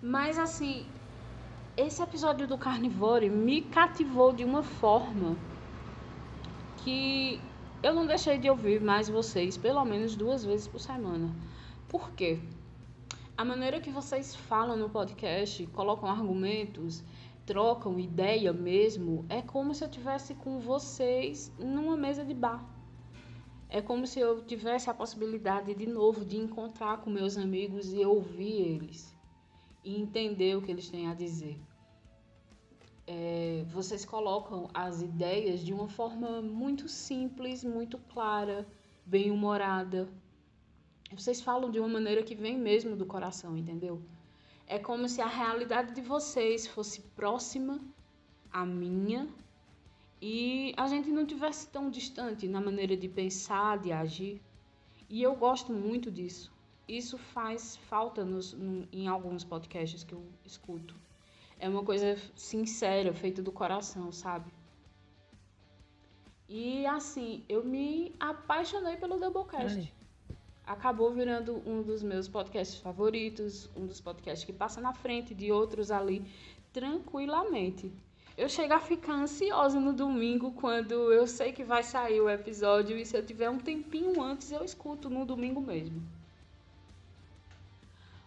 [0.01, 0.87] Mas assim,
[1.77, 5.37] esse episódio do Carnivore me cativou de uma forma
[6.79, 7.39] que
[7.83, 11.31] eu não deixei de ouvir mais vocês pelo menos duas vezes por semana.
[11.87, 12.41] Por quê?
[13.37, 17.05] A maneira que vocês falam no podcast, colocam argumentos,
[17.49, 22.63] trocam ideia mesmo, é como se eu tivesse com vocês numa mesa de bar.
[23.71, 28.05] É como se eu tivesse a possibilidade de novo de encontrar com meus amigos e
[28.05, 29.17] ouvir eles
[29.83, 31.59] e entender o que eles têm a dizer.
[33.07, 38.69] É, vocês colocam as ideias de uma forma muito simples, muito clara,
[39.07, 40.07] bem humorada.
[41.11, 44.03] Vocês falam de uma maneira que vem mesmo do coração, entendeu?
[44.69, 47.81] É como se a realidade de vocês fosse próxima
[48.53, 49.27] à minha
[50.21, 54.43] e a gente não tivesse tão distante na maneira de pensar, de agir.
[55.09, 56.53] E eu gosto muito disso.
[56.87, 60.95] Isso faz falta nos, no- em alguns podcasts que eu escuto.
[61.59, 64.51] É uma coisa sincera, feita do coração, sabe?
[66.49, 69.93] E assim, eu me apaixonei pelo Doublecast Ai.
[70.69, 75.51] Acabou virando um dos meus podcasts favoritos, um dos podcasts que passa na frente de
[75.51, 76.23] outros ali
[76.75, 77.91] tranquilamente.
[78.37, 82.99] Eu chego a ficar ansiosa no domingo quando eu sei que vai sair o episódio
[82.99, 86.03] e se eu tiver um tempinho antes eu escuto no domingo mesmo.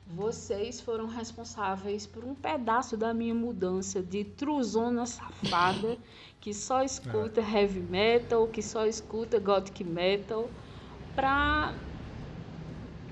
[0.07, 5.97] Vocês foram responsáveis por um pedaço da minha mudança de truzona safada
[6.41, 10.49] que só escuta heavy metal, que só escuta gothic metal,
[11.15, 11.73] pra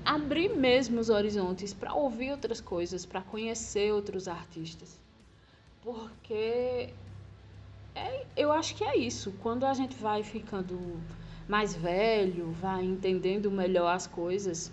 [0.04, 4.98] abrir mesmo os horizontes, pra ouvir outras coisas, pra conhecer outros artistas.
[5.82, 6.90] Porque
[7.94, 9.32] é, eu acho que é isso.
[9.42, 10.78] Quando a gente vai ficando
[11.48, 14.72] mais velho, vai entendendo melhor as coisas,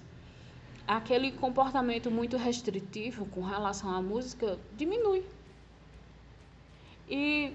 [0.87, 5.23] aquele comportamento muito restritivo com relação à música diminui.
[7.09, 7.53] E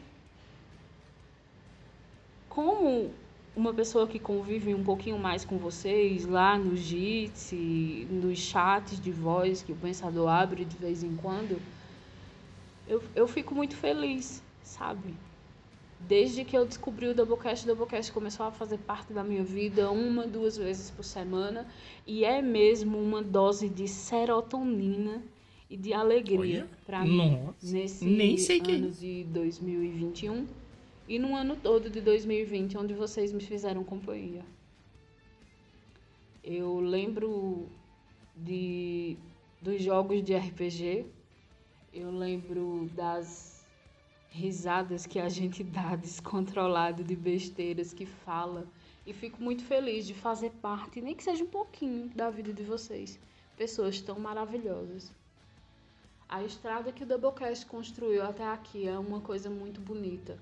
[2.49, 3.13] como
[3.55, 9.11] uma pessoa que convive um pouquinho mais com vocês lá no Jitsi, nos chats de
[9.11, 11.61] voz que o pensador abre de vez em quando,
[12.89, 15.15] eu, eu fico muito feliz, sabe?
[16.01, 19.91] Desde que eu descobri o Doublecast, o Doublecast começou a fazer parte da minha vida
[19.91, 21.67] uma, duas vezes por semana.
[22.05, 25.23] E é mesmo uma dose de serotonina
[25.71, 30.47] e de alegria para mim Nossa, nesse nem sei que de 2021
[31.09, 34.45] e no ano todo de 2020, onde vocês me fizeram companhia.
[36.43, 37.69] Eu lembro
[38.37, 39.17] de
[39.61, 41.07] dos jogos de RPG,
[41.93, 43.65] eu lembro das
[44.29, 48.67] risadas que a gente dá descontrolado de besteiras que fala
[49.07, 52.63] e fico muito feliz de fazer parte, nem que seja um pouquinho, da vida de
[52.63, 53.19] vocês.
[53.57, 55.13] Pessoas tão maravilhosas.
[56.29, 60.39] A estrada que o Doublecast construiu até aqui é uma coisa muito bonita.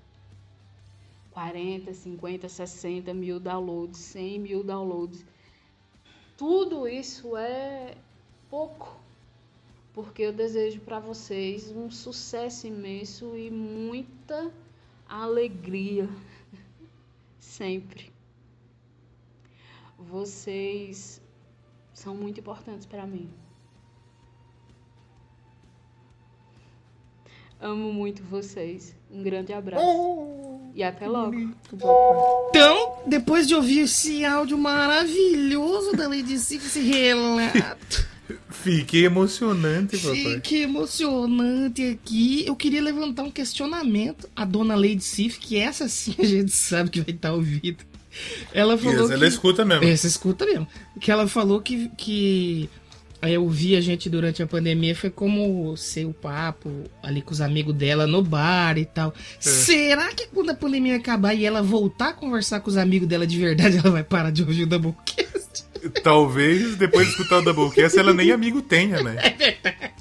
[1.31, 5.25] 40, 50, 60 mil downloads, 100 mil downloads.
[6.37, 7.95] Tudo isso é
[8.49, 8.99] pouco,
[9.93, 14.51] porque eu desejo para vocês um sucesso imenso e muita
[15.07, 16.09] alegria
[17.39, 18.11] sempre.
[19.97, 21.21] Vocês
[21.93, 23.31] são muito importantes para mim.
[27.59, 28.95] Amo muito vocês.
[29.11, 30.50] Um grande abraço.
[30.73, 31.35] E até logo.
[32.49, 38.07] Então, depois de ouvir esse áudio maravilhoso da Lady Sif, esse relato,
[38.49, 40.39] Fiquei emocionante, papai.
[40.41, 46.15] que emocionante aqui, eu queria levantar um questionamento à dona Lady Sif, que essa sim
[46.19, 47.77] a gente sabe que vai estar ouvindo.
[48.53, 49.13] Ela falou que...
[49.13, 49.85] ela escuta mesmo.
[49.85, 50.67] Essa escuta mesmo.
[50.99, 52.69] Que ela falou que, que
[53.23, 56.69] eu vi a gente durante a pandemia foi como ser o papo
[57.03, 59.13] ali com os amigos dela no bar e tal.
[59.39, 63.27] Será que quando a pandemia acabar e ela voltar a conversar com os amigos dela
[63.27, 65.65] de verdade, ela vai parar de ouvir o Doublecast?
[66.03, 69.15] Talvez depois de escutar o Doublecast ela nem amigo tenha, né?
[69.19, 69.93] É verdade.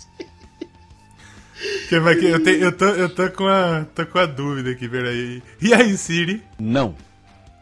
[1.90, 5.42] Eu, te- eu, tô, eu tô, com a, tô com a dúvida aqui, peraí.
[5.60, 6.42] E aí, Siri?
[6.58, 6.94] Não,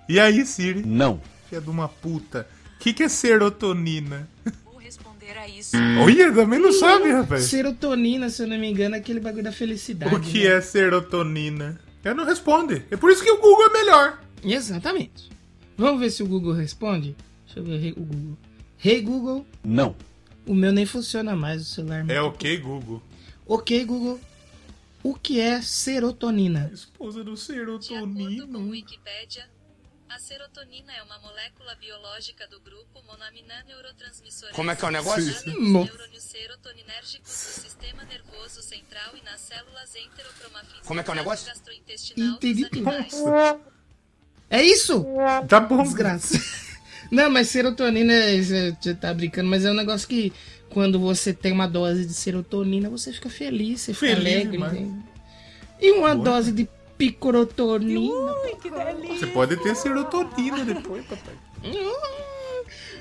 [0.09, 0.83] E aí, Siri?
[0.87, 1.21] não.
[1.49, 2.47] Filha de uma puta.
[2.77, 4.29] O que, que é serotonina?
[5.77, 6.01] Isso.
[6.01, 7.45] Olha, também não sabe, rapaz.
[7.45, 10.15] Serotonina, se eu não me engano, é aquele bagulho da felicidade.
[10.15, 10.57] O que né?
[10.57, 11.81] é serotonina?
[12.03, 12.85] Ela não responde.
[12.91, 14.23] É por isso que o Google é melhor.
[14.43, 15.31] Exatamente.
[15.77, 17.15] Vamos ver se o Google responde?
[17.45, 18.39] Deixa eu ver hey, o Google.
[18.85, 19.97] Hey Google, Não.
[20.47, 22.09] o meu nem funciona mais, o celular.
[22.09, 23.03] É ok, Google.
[23.47, 24.21] Ok, Google.
[25.03, 26.71] O que é serotonina?
[26.73, 28.49] Esposa do De acordo com serotonina.
[30.09, 34.53] A serotonina é uma molécula biológica do grupo monoaminaneurotransmissora.
[34.53, 35.25] Como é que é o negócio?
[35.25, 35.31] do
[37.29, 39.95] sistema nervoso central e nas células
[40.85, 41.53] Como é que é o negócio?
[42.73, 43.15] animais.
[44.51, 45.05] É isso?
[45.49, 45.83] Tá bom.
[45.83, 46.39] Desgraça.
[47.11, 50.33] Não, mas serotonina, você tá brincando, mas é um negócio que
[50.71, 54.59] quando você tem uma dose de serotonina, você fica feliz, você fica Feliz alegre.
[54.59, 55.03] entende?
[55.81, 58.35] E uma dose de picrotonina.
[59.09, 61.35] Você pode ter serotonina depois, papai.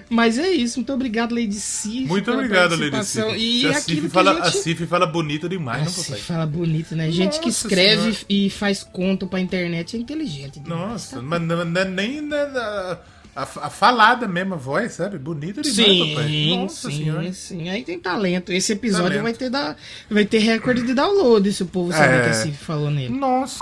[0.10, 2.08] Mas é isso, muito obrigado, Lady Sif.
[2.08, 3.06] Muito obrigado, Lady.
[3.06, 3.28] Cif.
[3.38, 4.64] E a, é Cif que fala, a a gente...
[4.64, 6.18] Cif fala bonito demais, não, Ah, papai?
[6.20, 7.12] se fala bonito, né?
[7.12, 8.18] Gente que escreve Senhora.
[8.30, 10.62] e faz conto pra internet é inteligente.
[10.62, 11.22] demais, Nossa, tá?
[11.22, 12.98] mas não, não é nem na-
[13.36, 15.18] a, a falada mesmo, a voz, sabe?
[15.20, 16.56] Bonito demais, Sim, papai.
[16.56, 17.34] Nossa sim, senhora.
[17.34, 17.70] sim.
[17.70, 18.54] Aí tem talento.
[18.54, 19.24] Esse episódio Talento.
[19.24, 19.76] vai ter, da...
[20.10, 22.24] vai ter recorde de download se o povo saber É.
[22.24, 23.14] que a Cif falou nele.
[23.14, 23.60] Nossa,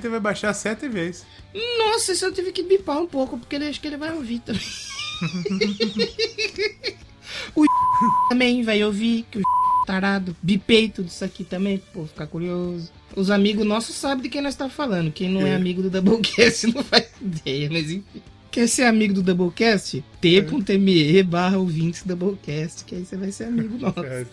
[0.00, 1.24] você vai baixar sete vezes.
[1.78, 4.40] Nossa, isso eu tive que bipar um pouco, porque ele acho que ele vai ouvir
[4.40, 4.62] também.
[7.54, 7.64] o
[8.28, 9.42] também vai ouvir, que o
[9.86, 10.36] tarado.
[10.42, 12.90] Bipei tudo isso aqui também, povo ficar curioso.
[13.14, 15.10] Os amigos nossos sabem de quem nós estamos falando.
[15.12, 15.54] Quem não é, É.
[15.54, 18.22] amigo do Doublecast não faz ideia, mas enfim.
[18.50, 20.02] Quer ser amigo do Doublecast?
[20.20, 24.00] T.me barra ouvintes Doublecast, que aí você vai ser amigo nosso.
[24.04, 24.26] É,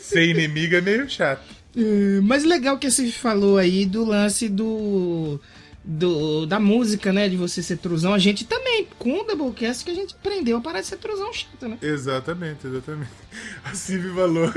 [0.00, 1.42] Ser inimigo é meio chato.
[1.76, 5.38] É, Mas legal que você falou aí do lance do,
[5.84, 7.28] do da música, né?
[7.28, 8.14] De você ser truzão.
[8.14, 11.32] A gente também, com o Doublecast, que a gente aprendeu a parar de ser truzão
[11.32, 11.78] chato, né?
[11.82, 13.10] Exatamente, exatamente.
[13.64, 14.50] A Civi falou.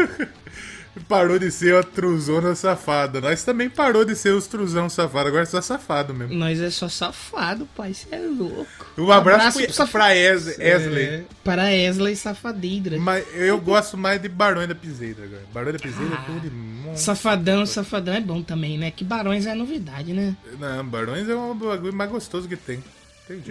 [1.08, 3.20] Parou de ser a truzona safada.
[3.22, 6.36] Nós também parou de ser os truzão safados, agora é só safado mesmo.
[6.36, 7.94] Nós é só safado, pai.
[7.94, 8.68] Você é louco.
[8.98, 11.06] Um abraço, Abraço pro- pra Es- Esley.
[11.06, 13.00] É, para Esley Safadidra.
[13.00, 15.44] Mas eu gosto mais de Barões da Piseira agora.
[15.54, 16.22] Barões da Piseira Ah.
[16.22, 17.04] é tudo de monstro.
[17.06, 18.92] Safadão, safadão é bom também, né?
[18.92, 20.36] Que Barões é novidade, né?
[20.60, 22.84] Não, Barões é um bagulho mais gostoso que tem.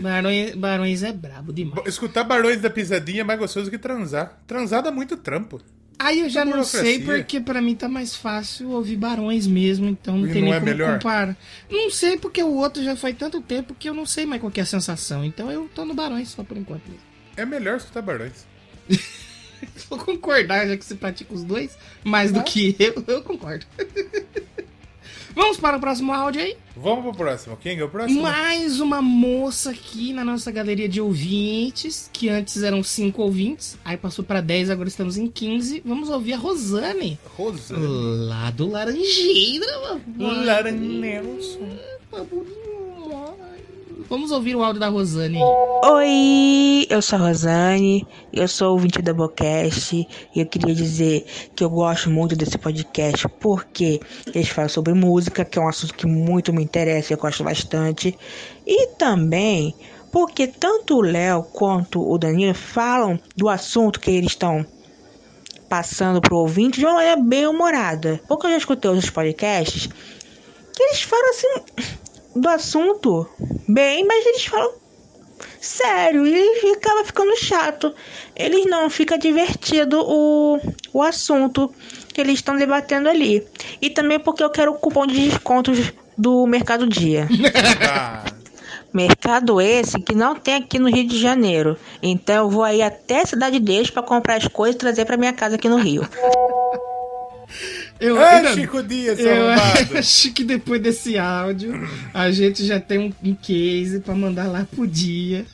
[0.00, 1.86] Barões, Barões é brabo demais.
[1.86, 4.36] Escutar Barões da Pisadinha é mais gostoso que transar.
[4.46, 5.60] Transar dá muito trampo.
[5.98, 6.80] Aí eu já não burocracia.
[6.82, 10.48] sei porque pra mim tá mais fácil ouvir Barões mesmo, então não E tem não
[10.48, 10.92] nem é como melhor?
[10.98, 11.36] comparar.
[11.68, 14.50] Não sei porque o outro já faz tanto tempo que eu não sei mais qual
[14.52, 15.24] que é a sensação.
[15.24, 17.02] Então eu tô no Barões só por enquanto mesmo.
[17.36, 18.46] É melhor escutar Barões.
[19.90, 23.66] Vou concordar, já que você pratica os dois, mais do que eu, eu concordo.
[25.38, 26.56] Vamos para o próximo áudio aí.
[26.76, 27.56] Vamos pro próximo.
[27.56, 28.22] Quem é o próximo?
[28.22, 33.96] Mais uma moça aqui na nossa galeria de ouvintes, que antes eram 5 ouvintes, aí
[33.96, 35.80] passou pra 10, agora estamos em 15.
[35.86, 37.86] Vamos ouvir a Rosane, Rosane.
[38.26, 39.64] lá do Laranjeira.
[40.18, 40.44] papai.
[40.44, 41.68] Laranelson.
[44.06, 45.40] Vamos ouvir o áudio da Rosane.
[45.84, 51.64] Oi, eu sou a Rosane, eu sou ouvinte da Bocast e eu queria dizer que
[51.64, 54.00] eu gosto muito desse podcast porque
[54.32, 57.42] eles falam sobre música, que é um assunto que muito me interessa e eu gosto
[57.42, 58.16] bastante,
[58.64, 59.74] e também
[60.12, 64.64] porque tanto o Léo quanto o Danilo falam do assunto que eles estão
[65.68, 68.20] passando pro ouvinte de uma maneira bem humorada.
[68.28, 71.98] Porque eu já escutei outros podcasts que eles falam assim
[72.34, 73.28] do assunto
[73.68, 74.72] bem, mas eles falam
[75.60, 77.94] sério e acaba ficando chato.
[78.34, 80.58] Eles não fica divertido o,
[80.92, 81.72] o assunto
[82.12, 83.46] que eles estão debatendo ali.
[83.80, 87.28] E também porque eu quero o cupom de descontos do Mercado Dia.
[88.92, 91.76] Mercado esse que não tem aqui no Rio de Janeiro.
[92.02, 95.16] Então eu vou aí até a cidade deles para comprar as coisas e trazer para
[95.16, 96.02] minha casa aqui no Rio.
[98.00, 99.48] Eu, ainda- Chico Dias, eu
[99.98, 101.72] acho que depois desse áudio,
[102.14, 105.44] a gente já tem um, um case pra mandar lá pro dia.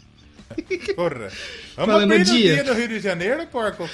[0.94, 1.30] Porra.
[1.76, 2.54] Vamos Falando abrir no dia.
[2.54, 3.88] dia do Rio de Janeiro, porco?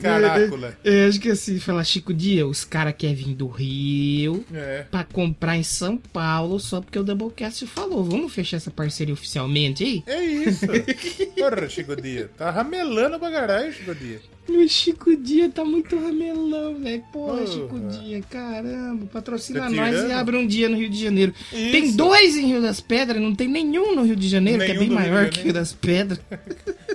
[0.00, 0.76] Ca- Carácula.
[0.84, 4.84] É, acho que assim, falar Chico Dia, os caras querem vir do Rio É.
[4.90, 8.04] pra comprar em São Paulo só porque o Doublecast falou.
[8.04, 10.02] Vamos fechar essa parceria oficialmente aí?
[10.06, 10.66] É isso.
[11.36, 12.28] Porra, Chico Dias.
[12.36, 14.22] Tá ramelando pra caralho, Chico Dias.
[14.48, 17.02] O Chico Dia tá muito ramelão, velho.
[17.12, 17.46] Porra, Porra.
[17.48, 19.06] Chico Dia, caramba.
[19.06, 21.34] Patrocina Tá nós e abre um dia no Rio de Janeiro.
[21.52, 21.72] Isso.
[21.72, 24.74] Tem dois em Rio das Pedras, não tem nenhum no Rio de Janeiro, que é
[24.74, 25.40] Nenhum bem no Rio maior que.
[25.42, 26.20] Rio das Pedras.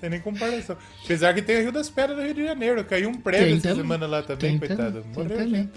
[0.00, 0.76] Tem nem comparação.
[1.04, 2.84] Apesar que tem o Rio das Pedras no Rio de Janeiro.
[2.84, 5.04] Caiu um prédio essa semana lá também, Tem coitado.
[5.14, 5.68] também.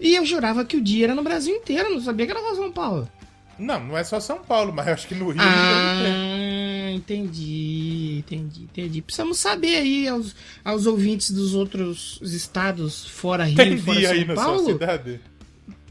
[0.00, 2.54] E eu jurava que o dia era no Brasil inteiro, não sabia que era só
[2.54, 3.08] São Paulo.
[3.58, 5.44] Não, não é só São Paulo, mas eu acho que no Rio tem.
[5.46, 9.02] Ah, entendi, entendi, entendi.
[9.02, 14.16] Precisamos saber aí aos, aos ouvintes dos outros estados fora Rio, Tem fora dia São
[14.16, 14.64] aí na sua Paulo.
[14.64, 15.20] cidade?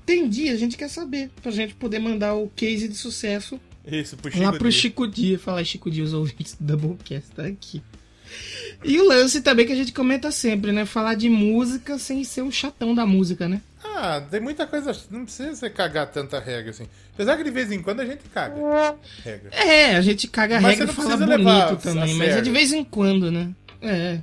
[0.06, 3.60] Tem dia, a gente quer saber, pra gente poder mandar o case de sucesso
[3.91, 4.73] Isso, pro Chico lá pro Dias.
[4.75, 7.82] Chico Dia, falar Chico Dia, os ouvintes do Doublecast tá aqui.
[8.84, 10.86] E o lance também que a gente comenta sempre, né?
[10.86, 13.62] Falar de música sem ser um chatão da música, né?
[13.84, 14.95] Ah, tem muita coisa.
[15.10, 16.88] Não precisa você cagar tanta regra assim.
[17.13, 18.56] Apesar que de vez em quando a gente caga.
[19.23, 19.49] Regra.
[19.52, 22.52] É, a gente caga a Mas regra e fala bonito a também, mas é de
[22.52, 23.49] vez em quando, né?
[23.82, 24.19] É.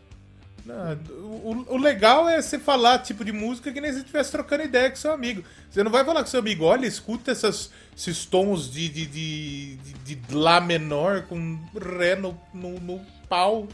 [0.67, 4.65] Não, o, o legal é você falar tipo de música que nem se estivesse trocando
[4.65, 5.45] ideia com seu amigo.
[5.71, 9.77] Você não vai falar com seu amigo, olha, escuta essas, esses tons de, de, de,
[9.77, 11.59] de- de Lá menor com
[11.99, 13.69] Ré no, no, no pau.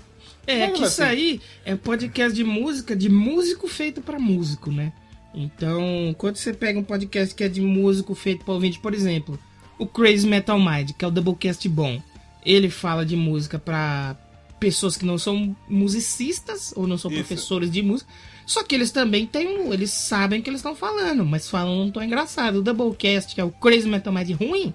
[0.46, 4.18] É, Não, que mas isso assim- aí é podcast de música, de músico feito pra
[4.18, 4.92] músico, né?
[5.34, 9.38] Então, quando você pega um podcast que é de músico feito pra ouvinte, por exemplo,
[9.78, 12.00] o Crazy Metal Mind, que é o Doublecast bom,
[12.44, 14.14] ele fala de música pra
[14.62, 17.18] pessoas que não são musicistas ou não são Isso.
[17.20, 18.10] professores de música,
[18.46, 21.82] só que eles também têm um, eles sabem o que eles estão falando, mas falam
[21.82, 22.56] um tom engraçado.
[22.56, 24.72] O Doublecast, que é o Crazy Metal Mind ruim,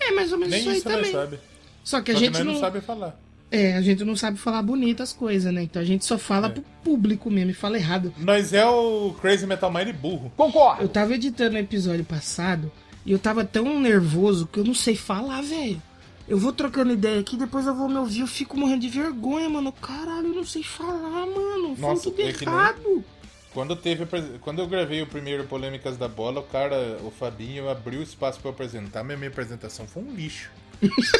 [0.00, 1.12] é mais ou menos Nem isso aí isso também.
[1.12, 1.38] sabe.
[1.82, 3.18] Só que a Só que gente nós não, não sabe falar.
[3.50, 5.62] é, a gente não sabe falar bonito as coisas, né?
[5.62, 8.12] Então a gente só fala pro público mesmo e fala errado.
[8.18, 10.32] Nós é o Crazy Metal Mind burro.
[10.80, 12.70] Eu tava editando o episódio passado
[13.06, 15.80] e eu tava tão nervoso que eu não sei falar, velho.
[16.26, 19.48] Eu vou trocando ideia aqui, depois eu vou me ouvir, eu fico morrendo de vergonha,
[19.48, 19.70] mano.
[19.72, 21.74] Caralho, eu não sei falar, mano.
[21.78, 23.04] Nossa, tudo é nem- errado.
[23.52, 24.04] Quando, teve,
[24.40, 28.48] quando eu gravei o primeiro Polêmicas da Bola, o cara, o Fabinho, abriu espaço pra
[28.48, 30.50] eu apresentar, mas minha apresentação foi um lixo.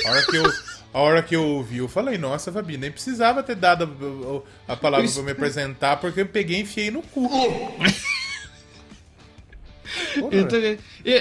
[0.04, 0.52] A hora que eu,
[0.92, 4.76] a hora que eu ouvi, eu falei, nossa, Fabinho, nem precisava ter dado a, a
[4.76, 7.30] palavra pra eu me apresentar, porque eu peguei e enfiei no cu.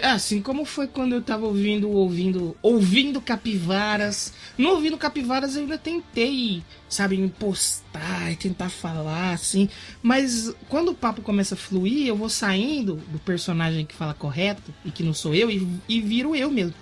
[0.04, 4.34] Assim como foi quando eu tava ouvindo, ouvindo, ouvindo capivaras.
[4.58, 9.70] Não ouvindo capivaras, eu ainda tentei, sabe, impostar e tentar falar, assim.
[10.02, 14.74] Mas quando o papo começa a fluir, eu vou saindo do personagem que fala correto
[14.86, 16.76] e que não sou eu e, e viro eu mesmo.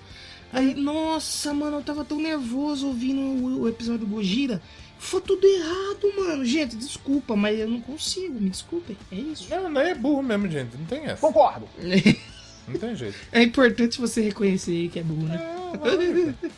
[0.54, 4.62] Aí, nossa, mano, eu tava tão nervoso ouvindo o, o episódio do Gojira.
[5.02, 6.46] Foi tudo errado, mano.
[6.46, 8.96] Gente, desculpa, mas eu não consigo, me desculpem.
[9.12, 9.50] É isso.
[9.50, 10.78] Não, não é burro mesmo, gente.
[10.78, 11.20] Não tem essa.
[11.20, 11.68] Concordo.
[12.68, 13.18] Não tem jeito.
[13.32, 16.36] É importante você reconhecer que é burro, né?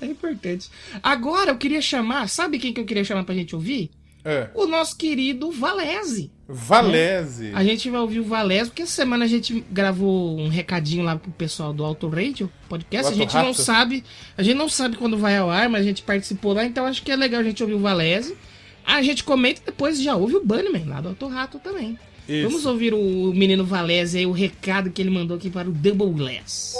[0.00, 0.68] É importante.
[1.02, 3.88] Agora eu queria chamar, sabe quem que eu queria chamar pra gente ouvir?
[4.24, 4.48] É.
[4.54, 6.30] O nosso querido Valese.
[6.48, 7.50] Valese.
[7.54, 11.16] A gente vai ouvir o Valese, porque essa semana a gente gravou um recadinho lá
[11.16, 13.10] pro pessoal do Auto Radio podcast.
[13.10, 13.62] O a gente Auto não Rato.
[13.62, 14.04] sabe,
[14.36, 17.02] a gente não sabe quando vai ao ar, mas a gente participou lá, então acho
[17.02, 18.36] que é legal a gente ouvir o Valese.
[18.84, 21.98] A gente comenta e depois já ouve o Bunnyman lá do Auto Rato também.
[22.28, 22.48] Isso.
[22.48, 26.10] Vamos ouvir o menino Valese aí, o recado que ele mandou aqui para o Double
[26.10, 26.74] Glass.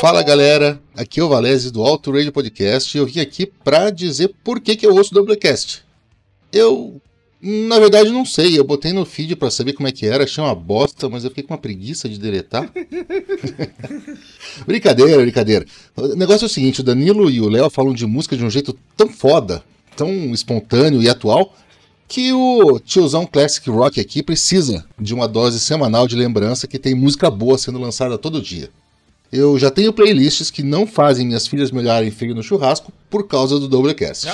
[0.00, 3.90] Fala galera, aqui é o Valese do Alto Radio Podcast e eu vim aqui pra
[3.90, 5.84] dizer por que, que eu ouço o Doublecast.
[6.52, 7.00] Eu,
[7.40, 8.58] na verdade, não sei.
[8.58, 11.30] Eu botei no feed pra saber como é que era, achei uma bosta, mas eu
[11.30, 12.70] fiquei com uma preguiça de deletar.
[14.66, 15.64] brincadeira, brincadeira.
[15.96, 18.50] O negócio é o seguinte: o Danilo e o Léo falam de música de um
[18.50, 19.62] jeito tão foda,
[19.96, 21.54] tão espontâneo e atual,
[22.06, 26.94] que o tiozão Classic Rock aqui precisa de uma dose semanal de lembrança que tem
[26.94, 28.68] música boa sendo lançada todo dia.
[29.32, 33.28] Eu já tenho playlists que não fazem minhas filhas me olharem feio no churrasco por
[33.28, 34.26] causa do Doublecast.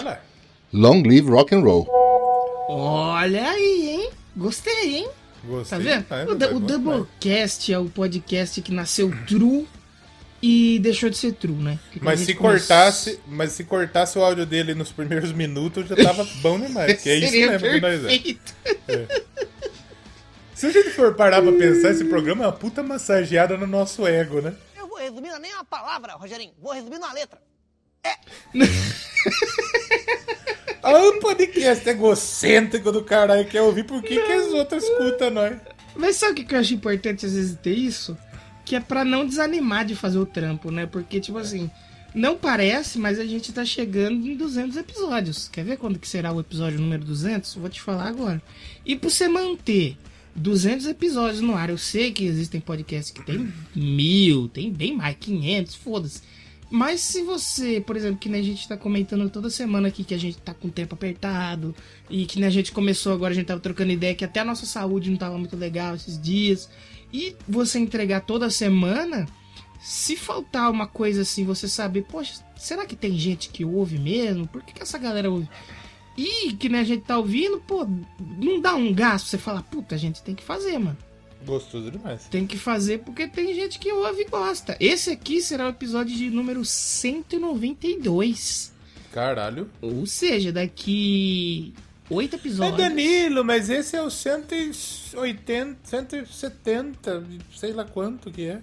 [0.72, 1.86] Long live rock and roll.
[2.68, 4.10] Olha aí, hein?
[4.36, 5.08] Gostei, hein?
[5.44, 5.78] Gostei.
[6.02, 6.44] Tá vendo?
[6.44, 9.66] É o, o Doublecast é o podcast que nasceu true
[10.42, 11.78] e deixou de ser true, né?
[11.84, 16.24] Porque Mas se cortasse, mas se cortasse o áudio dele nos primeiros minutos, já tava
[16.42, 17.00] bom demais.
[17.02, 18.08] Que é isso mesmo que nós é.
[18.08, 18.54] perfeito.
[20.54, 24.06] Se a gente for parar pra pensar, esse programa é uma puta massageada no nosso
[24.06, 24.54] ego, né?
[24.76, 26.52] Eu vou resumir não é nem uma palavra, Rogerinho.
[26.60, 27.40] Vou resumir numa letra.
[30.88, 35.56] Ah, um podcast egocêntrico do caralho quer ouvir, por que, que as outras escutam nós?
[35.96, 38.16] Mas sabe o que eu acho importante às vezes ter isso?
[38.64, 40.86] Que é pra não desanimar de fazer o trampo, né?
[40.86, 41.68] Porque, tipo assim,
[42.14, 45.48] não parece, mas a gente tá chegando em 200 episódios.
[45.48, 47.56] Quer ver quando que será o episódio número 200?
[47.56, 48.40] Vou te falar agora.
[48.84, 49.96] E pra você manter
[50.36, 55.16] 200 episódios no ar, eu sei que existem podcasts que tem mil, tem bem mais,
[55.18, 56.22] 500, foda-se.
[56.68, 60.14] Mas se você, por exemplo, que nem a gente tá comentando toda semana aqui que
[60.14, 61.74] a gente tá com o tempo apertado
[62.10, 64.44] e que nem a gente começou agora, a gente tava trocando ideia que até a
[64.44, 66.68] nossa saúde não tava muito legal esses dias.
[67.12, 69.26] E você entregar toda semana,
[69.80, 74.48] se faltar uma coisa assim, você saber, poxa, será que tem gente que ouve mesmo?
[74.48, 75.48] Por que, que essa galera ouve?
[76.16, 77.86] E que nem a gente tá ouvindo, pô,
[78.38, 80.96] não dá um gasto você falar, puta, a gente tem que fazer, mano.
[81.46, 82.26] Gostoso demais.
[82.30, 84.76] Tem que fazer porque tem gente que ouve e gosta.
[84.80, 88.72] Esse aqui será o episódio de número 192.
[89.12, 89.70] Caralho.
[89.80, 91.72] Ou seja, daqui
[92.10, 92.76] oito É episódios.
[92.76, 97.24] Danilo, mas esse é o 180, 170,
[97.54, 98.60] sei lá quanto que é.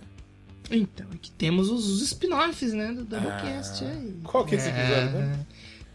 [0.71, 2.93] Então, aqui temos os, os spin-offs, né?
[2.93, 4.13] Do Doublecast aí.
[4.23, 5.39] Qual que é esse episódio, né?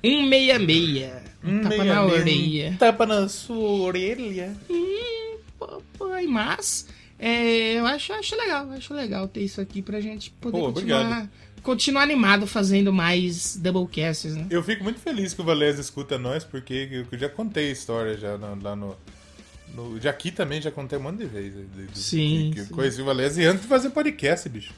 [0.03, 1.13] 166.
[1.45, 2.77] Um tapa na orelha.
[2.79, 4.55] Tapa na sua orelha.
[4.71, 5.28] Hum,
[5.59, 6.87] papai, mas
[7.19, 11.01] é, eu acho, acho legal, acho legal ter isso aqui pra gente poder Pô, continuar,
[11.01, 11.31] obrigado.
[11.63, 14.47] continuar animado fazendo mais Doublecasts, né?
[14.51, 18.17] Eu fico muito feliz que o Valézio escuta nós, porque eu já contei a história
[18.17, 18.97] já no- lá no,
[19.75, 20.01] no.
[20.01, 21.67] Já aqui também já contei um monte de vezes.
[21.95, 22.75] Sim, Que eu sim.
[22.75, 24.73] conheci o Valézio antes de fazer podcast, bicho.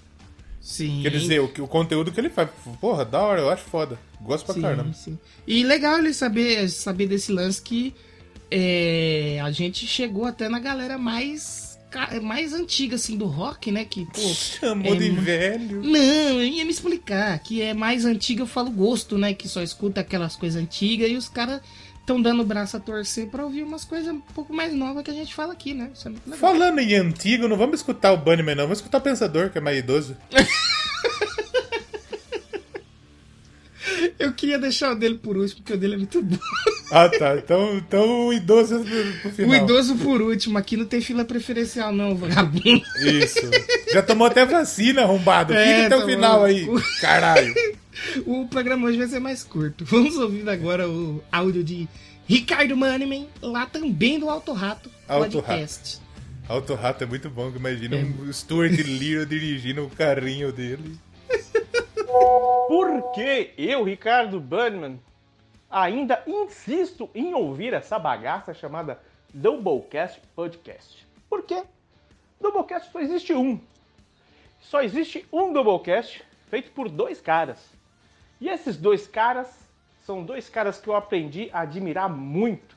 [0.61, 1.01] Sim.
[1.03, 2.51] Quer dizer, o, o conteúdo que ele faz.
[2.81, 3.99] Porra, da hora, eu acho foda.
[4.21, 4.93] Gosto pra Sim, caramba.
[4.93, 5.19] sim.
[5.47, 7.95] E legal ele saber, saber desse lance que
[8.51, 11.79] é, a gente chegou até na galera mais,
[12.23, 13.85] mais antiga, assim, do rock, né?
[13.85, 14.21] Que, pô.
[14.21, 15.83] Chamou é de velho.
[15.83, 17.39] Não, eu ia me explicar.
[17.39, 19.33] Que é mais antiga, eu falo gosto, né?
[19.35, 21.61] Que só escuta aquelas coisas antigas e os caras
[22.01, 25.11] estão dando o braço a torcer pra ouvir umas coisas um pouco mais novas que
[25.11, 25.91] a gente fala aqui, né?
[26.33, 26.37] É.
[26.37, 28.65] Falando em antigo, não vamos escutar o Bunnyman, não.
[28.65, 30.17] Vamos escutar o Pensador, que é mais idoso.
[34.19, 36.37] Eu queria deixar o dele por último, porque o dele é muito bom.
[36.91, 37.37] Ah, tá.
[37.37, 39.51] Então, então o idoso pro, pro final.
[39.51, 42.83] O idoso por último, aqui não tem fila preferencial, não, vagabundo.
[43.03, 43.41] Isso.
[43.93, 45.53] Já tomou até vacina, arrombado.
[45.55, 46.15] É, Fica até o tomou.
[46.15, 46.67] final aí.
[47.01, 47.55] Caralho.
[48.27, 49.85] O programa hoje vai ser mais curto.
[49.85, 51.87] Vamos ouvir agora o áudio de
[52.27, 55.99] Ricardo Maniman, lá também do Alto Rato Alto Podcast.
[56.49, 58.03] Auto Rato é muito bom, que imagina É.
[58.03, 60.97] um Stuart Little dirigindo o carrinho dele.
[62.69, 64.99] Por que eu, Ricardo Bunman,
[65.71, 69.01] ainda insisto em ouvir essa bagaça chamada
[69.33, 71.07] Doublecast Podcast?
[71.29, 71.63] Por quê?
[72.41, 73.61] Doublecast só existe um.
[74.61, 77.59] Só existe um Doublecast feito por dois caras.
[78.41, 79.49] E esses dois caras
[80.05, 82.77] são dois caras que eu aprendi a admirar muito.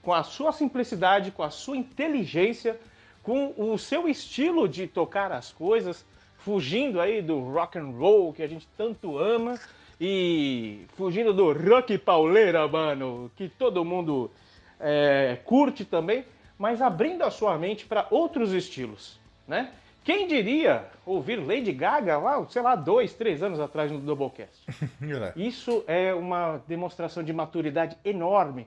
[0.00, 2.78] Com a sua simplicidade, com a sua inteligência,
[3.22, 6.04] com o seu estilo de tocar as coisas,
[6.38, 9.58] fugindo aí do rock and roll que a gente tanto ama
[10.00, 14.30] e fugindo do rock pauleira, mano, que todo mundo
[14.78, 16.24] é, curte também,
[16.58, 19.72] mas abrindo a sua mente para outros estilos, né?
[20.04, 24.64] Quem diria ouvir Lady Gaga lá, sei lá, dois, três anos atrás no Doublecast?
[25.36, 28.66] Isso é uma demonstração de maturidade enorme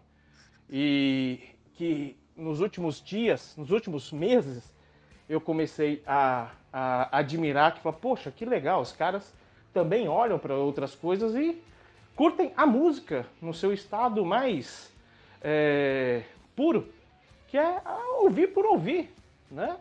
[0.69, 1.39] e
[1.73, 4.71] que nos últimos dias, nos últimos meses,
[5.27, 9.33] eu comecei a, a admirar, que fala, poxa, que legal, os caras
[9.73, 11.61] também olham para outras coisas e
[12.15, 14.91] curtem a música no seu estado mais
[15.41, 16.23] é,
[16.55, 16.87] puro,
[17.47, 17.81] que é
[18.19, 19.13] ouvir por ouvir,
[19.49, 19.77] né?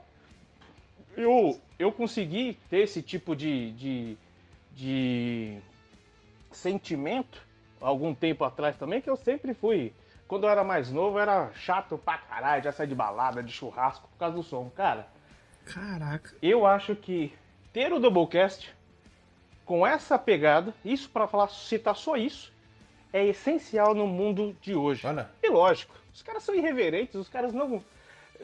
[1.16, 4.16] Eu, eu consegui ter esse tipo de, de,
[4.72, 5.58] de
[6.52, 7.42] sentimento
[7.80, 9.92] algum tempo atrás também, que eu sempre fui.
[10.28, 14.08] Quando eu era mais novo, era chato pra caralho, já saí de balada, de churrasco
[14.08, 14.70] por causa do som.
[14.70, 15.08] Cara,
[15.64, 16.34] Caraca.
[16.40, 17.32] eu acho que
[17.72, 18.72] ter o Doublecast
[19.70, 22.52] com essa pegada, isso para falar, citar só isso,
[23.12, 25.06] é essencial no mundo de hoje.
[25.06, 25.30] Olha.
[25.40, 27.80] E lógico, os caras são irreverentes, os caras não,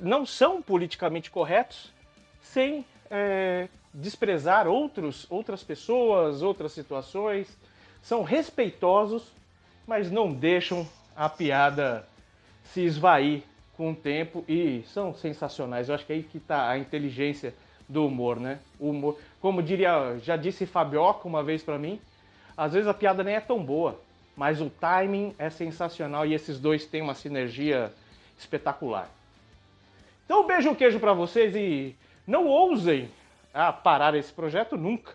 [0.01, 1.93] não são politicamente corretos
[2.41, 7.59] sem é, desprezar outros, outras pessoas, outras situações.
[8.01, 9.33] São respeitosos,
[9.85, 12.09] mas não deixam a piada
[12.73, 13.43] se esvair
[13.77, 15.89] com o tempo e são sensacionais.
[15.89, 17.53] Eu acho que é aí que está a inteligência
[17.89, 18.59] do humor, né?
[18.79, 22.01] O humor, como diria, já disse Fabioca uma vez para mim,
[22.57, 24.01] às vezes a piada nem é tão boa,
[24.37, 27.93] mas o timing é sensacional e esses dois têm uma sinergia
[28.39, 29.09] espetacular.
[30.25, 31.95] Então, um beijo um queijo para vocês e
[32.27, 33.09] não ousem
[33.55, 35.15] a parar esse projeto nunca.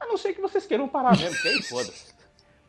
[0.00, 2.17] A não ser que vocês queiram parar mesmo, foda-se.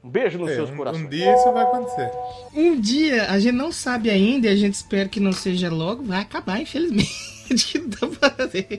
[0.04, 1.04] Um beijo nos É, seus um, corações.
[1.06, 2.10] um dia isso vai acontecer.
[2.56, 6.04] Um dia, a gente não sabe ainda e a gente espera que não seja logo,
[6.04, 7.10] vai acabar, infelizmente.
[7.50, 8.70] que dá pra fazer.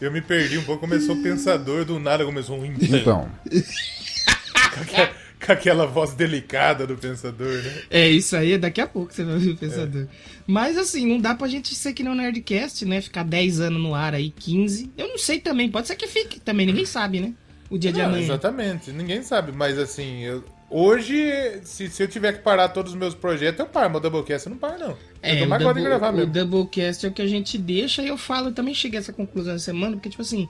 [0.00, 3.30] Eu me perdi um pouco, começou o pensador, do nada começou um então.
[4.82, 5.08] Então,
[5.46, 7.82] Com aquela- voz delicada do pensador, né?
[7.90, 10.06] É isso aí, daqui a pouco você vai ouvir o pensador.
[10.46, 13.00] Mas assim, não dá pra gente ser que nem o Nerdcast, né?
[13.00, 14.90] Ficar 10 anos no ar aí, 15.
[14.98, 17.32] Eu não sei também, pode ser que fique também, ninguém sabe, né?
[17.70, 18.24] O dia de Não, amanhã.
[18.24, 21.14] exatamente, ninguém sabe, mas assim, eu- hoje,
[21.62, 24.46] se, se eu tiver que parar todos os meus projetos, eu paro, mas o Doublecast
[24.46, 24.96] eu não paro, não.
[25.22, 26.32] É, eu tô o, mais de double, gravar o mesmo.
[26.32, 29.12] Doublecast é o que a gente deixa e eu falo, eu também cheguei a essa
[29.12, 30.48] conclusão essa semana, porque, tipo assim,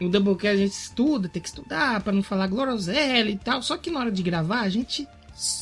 [0.00, 3.76] o Doublecast a gente estuda, tem que estudar pra não falar groselha e tal, só
[3.76, 5.06] que na hora de gravar a gente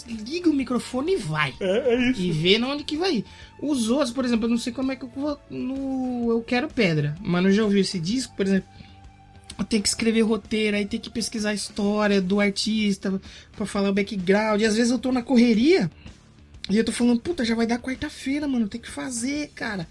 [0.08, 1.52] liga o microfone e vai.
[1.60, 2.20] É, é isso.
[2.22, 3.24] E vê na onde que vai ir.
[3.60, 6.68] Os outros, por exemplo, eu não sei como é que eu vou no Eu Quero
[6.68, 8.66] Pedra, mas eu já ouvi esse disco, por exemplo,
[9.64, 13.20] tenho que escrever roteiro, aí tem que pesquisar a história do artista
[13.56, 15.90] pra falar o background, e às vezes eu tô na correria
[16.68, 19.86] e eu tô falando, puta, já vai dar quarta-feira, mano, tem que fazer, cara.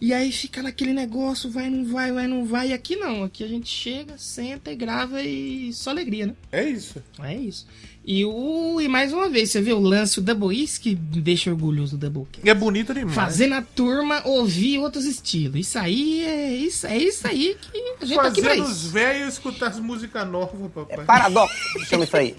[0.00, 2.68] E aí fica naquele negócio, vai, não vai, vai, não vai.
[2.70, 6.34] E aqui não, aqui a gente chega, senta e grava e só alegria, né?
[6.50, 7.02] É isso.
[7.22, 7.66] É isso.
[8.04, 11.50] E, o, e mais uma vez, você vê o lance, o Double Is que deixa
[11.50, 12.46] orgulhoso do Doublecast.
[12.46, 13.14] E é bonito demais.
[13.14, 15.58] Fazendo a turma ouvir outros estilos.
[15.58, 18.86] Isso aí é isso, é isso aí que a gente tá aqui pra Fazendo os
[18.86, 21.04] velhos escutar as músicas novas, papai.
[21.04, 22.36] Paradoxo, chama isso aí.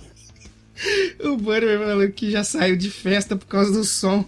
[1.24, 4.26] O Bunny falou que já saiu de festa por causa do som.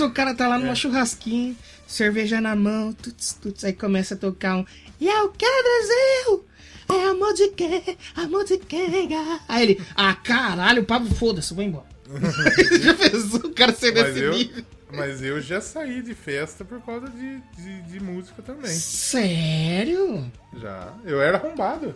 [0.00, 1.54] O cara tá lá numa churrasquinha,
[1.86, 4.64] cerveja na mão, tuts, tuts, aí começa a tocar um
[5.00, 6.44] E eu quero Brasil!
[6.90, 7.82] É amor de quem?
[8.16, 9.08] Amor de quem?
[9.48, 11.86] Aí ele, ah caralho, Pablo, foda-se, vou embora.
[12.82, 14.64] já pensou o cara ser Mas desse eu, nível?
[14.92, 18.70] Mas eu já saí de festa por causa de, de, de música também.
[18.70, 20.30] Sério?
[20.56, 20.94] Já.
[21.04, 21.94] Eu era arrombado.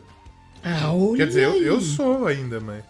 [0.62, 2.84] Ah, olha Quer dizer, eu, eu sou ainda, mas.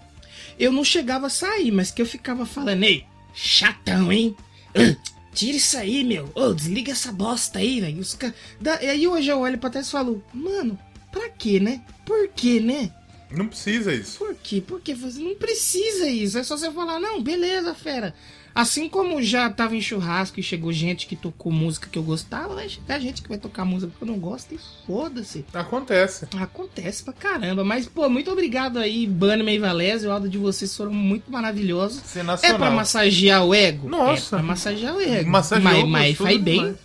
[0.59, 4.37] Eu não chegava a sair, mas que eu ficava falando, ei, chatão, hein?
[4.75, 4.95] Ah,
[5.33, 6.31] Tira isso aí, meu.
[6.35, 7.99] Ô, desliga essa bosta aí, velho.
[8.01, 8.33] Os ca...
[8.61, 10.79] da- E aí hoje eu olho pra trás e falo, mano,
[11.11, 11.83] pra quê, né?
[12.07, 12.93] Por quê, né?
[13.33, 14.19] Não precisa isso.
[14.19, 14.63] Por quê?
[14.65, 16.39] Porque você não precisa isso.
[16.39, 18.15] É só você falar, não, beleza, fera.
[18.55, 22.55] Assim como já tava em churrasco e chegou gente que tocou música que eu gostava,
[22.55, 25.45] vai chegar gente que vai tocar música que eu não gosto e foda-se.
[25.53, 26.29] Acontece.
[26.41, 27.65] Acontece pra caramba.
[27.65, 30.09] Mas, pô, muito obrigado aí, Bunnyman e Valézio.
[30.09, 32.01] O áudio de vocês foram muito maravilhosos.
[32.43, 33.89] É pra massagear o ego?
[33.89, 34.37] Nossa.
[34.37, 35.31] É pra massagear o ego.
[35.31, 36.59] Massageou mas, mas faz bem.
[36.59, 36.77] demais.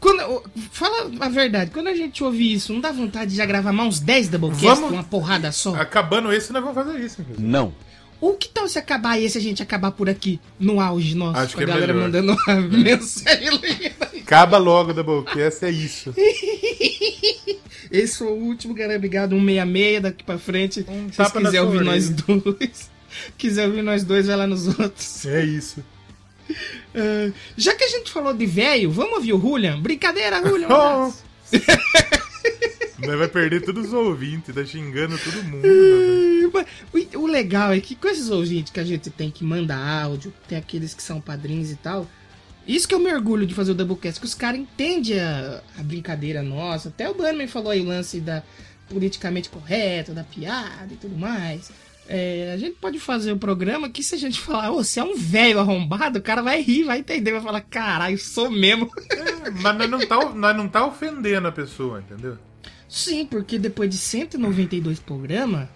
[0.00, 3.72] Quando, fala a verdade, quando a gente ouve isso, não dá vontade de já gravar
[3.72, 5.74] mais uns 10 Doublecast Vamos- com uma porrada só?
[5.74, 7.20] Acabando esse, nós vamos fazer isso.
[7.20, 7.44] inclusive.
[7.44, 7.72] Não.
[8.20, 11.56] Ou que tal se acabar esse a gente acabar por aqui, no auge nosso, Acho
[11.56, 12.06] com a que é galera melhor.
[12.06, 14.10] mandando uma mensagem linda.
[14.22, 16.12] Acaba logo o Doublecast, é isso.
[17.90, 18.98] Esse foi o último, galera.
[18.98, 19.30] Obrigado.
[19.36, 20.84] 166 daqui pra frente.
[20.84, 22.90] Se na quiserem sua ouvir nós dois.
[23.38, 25.24] Quiser ouvir nós dois, vai lá nos outros.
[25.24, 25.82] É isso.
[26.94, 29.80] Ah, já que a gente falou de velho, vamos ouvir o Julian?
[29.80, 30.68] Brincadeira, Julian.
[30.68, 31.12] um
[33.16, 35.62] vai perder todos os ouvintes, tá xingando todo mundo.
[36.54, 36.64] Né?
[36.92, 40.32] Mas O legal é que com esses ouvintes que a gente tem que manda áudio,
[40.48, 42.06] tem aqueles que são padrinhos e tal.
[42.66, 45.82] Isso que eu me orgulho de fazer o Doublecast, que os caras entendem a, a
[45.82, 46.90] brincadeira nossa.
[46.90, 48.42] Até o Bunnyman falou aí o lance da
[48.88, 51.70] politicamente correto, da piada e tudo mais.
[52.08, 55.04] É, a gente pode fazer o programa que se a gente falar, ô, você é
[55.04, 58.90] um velho arrombado, o cara vai rir, vai entender, vai falar, caralho, sou mesmo.
[59.62, 62.38] Mas nós não, tá, nós não tá ofendendo a pessoa, entendeu?
[62.88, 65.68] Sim, porque depois de 192 programas,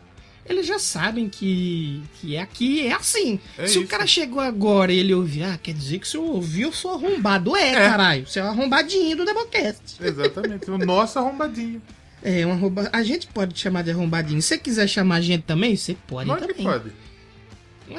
[0.45, 3.39] eles já sabem que, que é aqui, é assim.
[3.57, 3.91] É Se o isso.
[3.91, 6.93] cara chegou agora e ele ouvir, ah, quer dizer que se eu ouvir, eu sou
[6.95, 7.57] arrombado.
[7.57, 9.81] É, caralho, você é o arrombadinho do Doublecast.
[10.01, 11.81] Exatamente, o nosso arrombadinho.
[12.25, 12.89] É, um arromba...
[12.93, 14.41] a gente pode chamar de arrombadinho.
[14.43, 16.57] Se você quiser chamar a gente também, você pode Pode também.
[16.57, 16.91] que pode.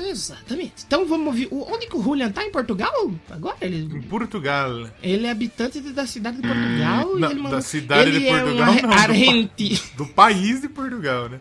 [0.10, 0.74] Exatamente.
[0.88, 1.48] Então vamos ouvir.
[1.52, 2.44] o- Onde que o Julian tá?
[2.44, 3.12] Em Portugal?
[3.30, 3.58] Agora?
[3.62, 4.90] Em Ele, Portugal.
[5.04, 7.18] ele é habitante da cidade de Portugal.
[7.18, 9.96] e Não, ele da cidade ele de é um Portugal, não, do pa-.
[9.98, 11.40] Do país de Portugal, né?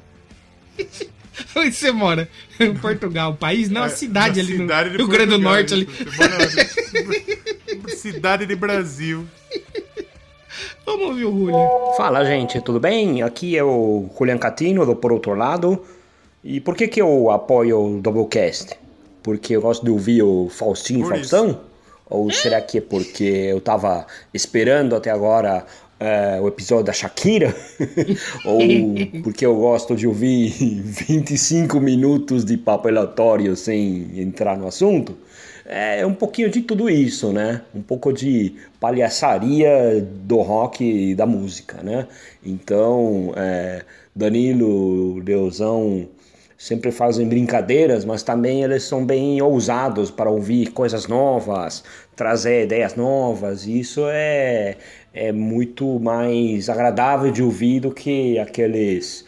[1.57, 2.29] Onde você mora?
[2.61, 3.71] Em Portugal, país?
[3.71, 5.89] Não, a É, cidade na ali cidade no Rio Grande do Norte ali.
[7.97, 9.27] cidade de Brasil.
[10.85, 11.69] Vamos ouvir o Julian.
[11.97, 13.23] Fala gente, tudo bem?
[13.23, 15.83] Aqui é o Julian Catino do Por Outro Lado.
[16.45, 18.71] E por que, que eu apoio o Doublecast?
[19.23, 21.61] Porque eu gosto de ouvir o Faustinho Por Faustão?
[22.11, 25.65] Ou será que é porque eu tava esperando até agora
[26.03, 27.55] eh, o episódio da Shakira?
[28.45, 28.59] Ou
[29.23, 30.51] porque eu gosto de ouvir
[30.85, 35.17] 25 minutos de papo aleatório sem entrar no assunto?
[35.65, 37.63] É um pouquinho de tudo isso, né?
[37.75, 42.09] Um pouco de palhaçaria do rock e da música, né?
[42.45, 43.83] Então, é,
[44.15, 46.09] Danilo, Leozão
[46.63, 51.83] sempre fazem brincadeiras, mas também eles são bem ousados para ouvir coisas novas,
[52.15, 53.67] trazer ideias novas.
[53.67, 54.77] E isso é,
[55.15, 59.25] é muito mais agradável de ouvir do que aqueles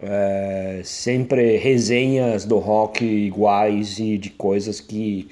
[0.00, 5.28] é, sempre resenhas do rock iguais e de coisas que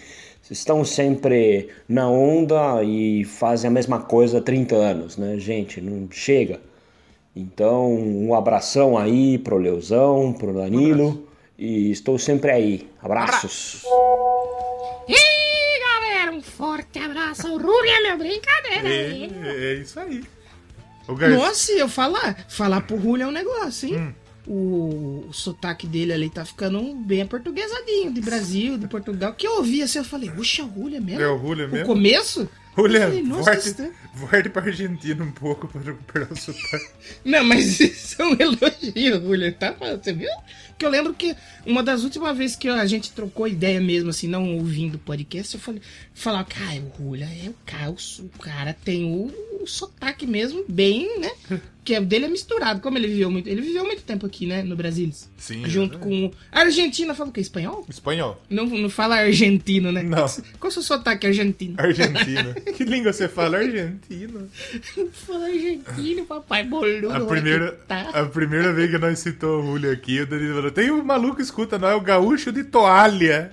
[0.50, 5.80] estão sempre na onda e fazem a mesma coisa há 30 anos, né, gente?
[5.80, 6.60] Não chega.
[7.34, 11.26] Então, um abração aí pro Leozão, pro Danilo
[11.58, 12.86] e estou sempre aí.
[13.02, 13.82] Abraços.
[15.08, 15.41] Galera,
[16.42, 18.88] um forte abraço ao Julian, meu brincadeira.
[18.88, 20.24] É, é isso aí.
[21.06, 21.30] O Gar...
[21.30, 23.98] Nossa, eu falar, falar pro Julian é um negócio, hein?
[23.98, 24.14] Hum.
[24.44, 29.32] O, o sotaque dele ali tá ficando um bem aportuguesadinho, de Brasil, de Portugal.
[29.34, 31.22] Que eu ouvi assim, eu falei, puxa, o Julian mesmo?
[31.22, 31.86] É o O mesmo?
[31.86, 32.48] começo?
[32.76, 36.90] Eu falei, nossa, volte, volte pra Argentina um pouco para recuperar o sotaque.
[37.24, 39.76] Não, mas isso é um elogio, Julian, tá?
[39.78, 40.30] Você viu?
[40.82, 44.26] Que eu lembro que uma das últimas vezes que a gente trocou ideia mesmo, assim,
[44.26, 45.80] não ouvindo o podcast, eu falei,
[46.12, 49.32] falava, cara, o Julian é o calço, o cara tem o,
[49.62, 51.30] o sotaque mesmo, bem, né?
[51.84, 53.48] Que o dele é misturado, como ele viveu muito.
[53.48, 55.10] Ele viveu muito tempo aqui, né, no Brasil.
[55.36, 55.68] Sim.
[55.68, 56.30] Junto com.
[56.52, 57.40] A Argentina fala o quê?
[57.40, 57.84] Espanhol?
[57.88, 58.40] Espanhol.
[58.48, 60.02] Não, não fala argentino, né?
[60.02, 60.28] Não.
[60.60, 61.74] Qual é o seu sotaque argentino?
[61.78, 62.54] Argentina.
[62.76, 63.58] que língua você fala?
[63.58, 64.46] Argentina.
[65.12, 67.12] Fala argentino, papai boludo.
[67.12, 68.10] A primeira, tá.
[68.10, 71.36] a primeira vez que nós citou o Julio aqui, o Danilo falou: tem um maluco
[71.36, 73.52] que escuta, não é o gaúcho de toalha.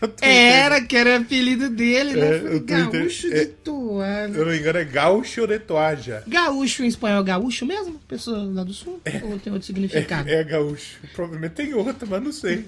[0.00, 2.36] Que eu tô Era, que era o apelido dele, né?
[2.36, 4.32] É, o Twitter- gaúcho é- de toalha.
[4.32, 6.22] Se eu não me engano, é gaúcho de toalha.
[6.26, 8.00] Gaúcho em espanhol é gaúcho mesmo?
[8.08, 9.00] Pessoa lá do sul?
[9.24, 10.28] Ou tem outro significado?
[10.28, 10.98] É, é gaúcho.
[11.14, 12.64] Provavelmente tem outro, mas não sei.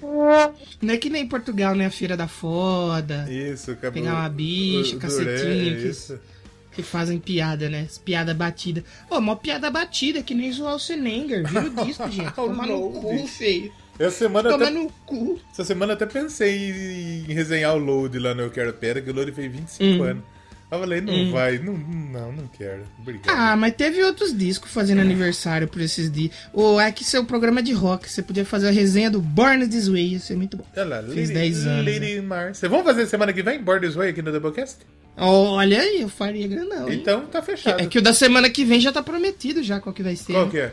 [0.83, 1.87] Não é que nem em Portugal, né?
[1.87, 3.27] A feira da foda.
[3.31, 3.93] Isso, acabou.
[4.03, 6.19] Pegar uma bicha, o- cacetinho, é, que, isso.
[6.73, 7.87] que fazem piada, né?
[8.05, 8.85] Piada batida.
[9.09, 11.47] Ô, mó piada batida, que nem zoar o Senenger.
[11.49, 12.33] Vira o disco, gente.
[12.37, 13.73] Toma no cu, feio.
[13.99, 15.39] Essa semana, Toma até, no cu.
[15.53, 16.71] essa semana até pensei
[17.29, 20.03] em, resenhar o Load lá no Eu Quero Pera, que o Load fez 25 Hum.
[20.03, 20.23] anos.
[20.71, 21.31] Eu falei, não Hum.
[21.31, 22.85] vai, não, não, não quero.
[22.99, 23.29] Obrigado.
[23.29, 26.33] Ah, mas teve outros discos fazendo aniversário por esses dias.
[26.51, 29.69] Ou é que seu programa é de rock, você podia fazer a resenha do Born
[29.69, 30.65] This Way, ia ser muito bom.
[30.75, 31.85] Olha lá, Fez Lady, 10 anos.
[31.85, 31.93] né?
[31.93, 32.69] Lady Marcia.
[32.71, 34.79] Vamos fazer semana que vem Borders Way aqui no Doublecast?
[35.15, 36.91] Olha aí, eu faria grandão.
[36.91, 37.79] Então tá fechado.
[37.79, 40.33] É que o da semana que vem já tá prometido já qual que vai ser.
[40.33, 40.51] Qual né?
[40.51, 40.73] que é?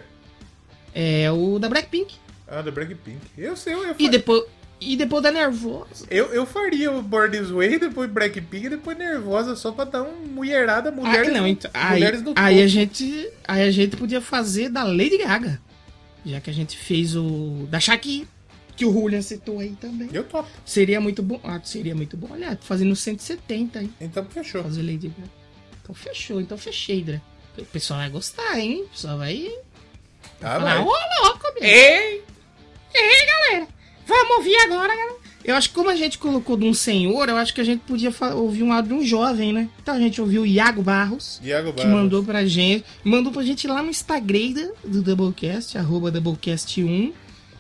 [1.26, 2.16] É o da Blackpink.
[2.50, 3.20] Ah, da Blackpink.
[3.38, 4.44] Eu sei, eu, eu, E depois,
[4.82, 6.06] e depois da Nervosa.
[6.10, 10.26] eu, eu faria o Borders Way, depois Blackpink e depois Nervosa, só pra dar um
[10.28, 14.20] mulherada, mulheres, Ah, não, então, aí, mulheres no aí a gente, aí a gente podia
[14.22, 15.62] fazer da Lady Gaga.
[16.26, 18.28] Já que a gente fez o da Shakira,
[18.76, 20.10] que o Julian citou aí também.
[20.12, 20.50] Eu topo.
[20.66, 21.40] Seria muito bom.
[21.44, 22.30] Ah, seria muito bom.
[22.32, 23.90] Olha, fazendo 170 aí.
[24.00, 24.64] Então fechou.
[24.64, 25.30] Fazer Lady Gaga.
[25.84, 27.22] Então fechou, então fechei, Dra.
[27.58, 28.84] O pessoal vai gostar, hein?
[28.84, 29.52] O pessoal vai.
[30.42, 30.80] Ah, falar, vai.
[30.86, 31.64] ô louco, meu.
[31.64, 32.24] Ei!
[32.94, 33.68] Ei, galera!
[34.08, 35.16] Vamos ouvir agora, galera.
[35.44, 37.80] Eu acho que como a gente colocou de um senhor, eu acho que a gente
[37.82, 39.70] podia ouvir um áudio de um jovem, né?
[39.82, 41.40] Então a gente ouviu o Iago Barros.
[41.44, 41.92] Iago Que Barros.
[41.94, 42.84] mandou pra gente.
[43.04, 47.14] Mandou pra gente lá no Instagram do Doublecast, arroba Doublecast1.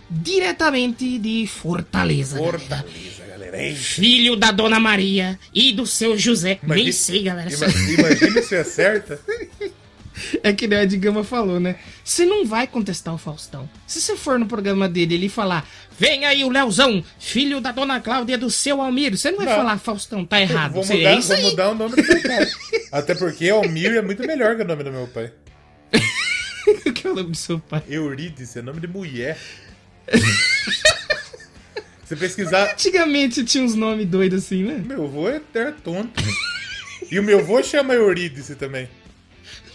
[0.09, 2.37] Diretamente de Fortaleza.
[2.37, 3.63] Fortaleza, galera.
[3.63, 3.75] Hein?
[3.75, 6.59] Filho da Dona Maria e do seu José.
[6.63, 7.49] Nem Imagina- sei, galera.
[7.53, 7.67] Ima-
[8.09, 9.19] Imagina se acerta.
[10.43, 11.75] É que nem a Digama falou, né?
[12.03, 13.69] Você não vai contestar o Faustão.
[13.85, 15.67] Se você for no programa dele e ele falar,
[15.97, 19.17] vem aí o Leozão, filho da dona Cláudia do seu Almir.
[19.17, 19.55] Você não vai Não.
[19.55, 20.73] falar, Faustão, tá errado.
[20.73, 22.47] Vou mudar, é vou mudar o nome do meu pai.
[22.91, 25.31] Até porque Almir é muito melhor que o nome do meu pai.
[26.93, 27.83] que é o nome do seu pai?
[27.89, 29.37] Eurídice é nome de mulher.
[32.05, 32.71] Você pesquisar.
[32.71, 34.81] Antigamente tinha uns nomes doidos assim, né?
[34.83, 36.23] Meu avô é, é tonto.
[37.11, 38.89] E o meu avô chama Eurídice também.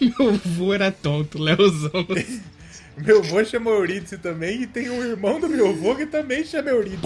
[0.19, 2.05] Meu avô era tonto, Leozão.
[2.97, 6.69] Meu avô chama Eurídice também e tem um irmão do meu avô que também chama
[6.69, 7.01] Eurídice.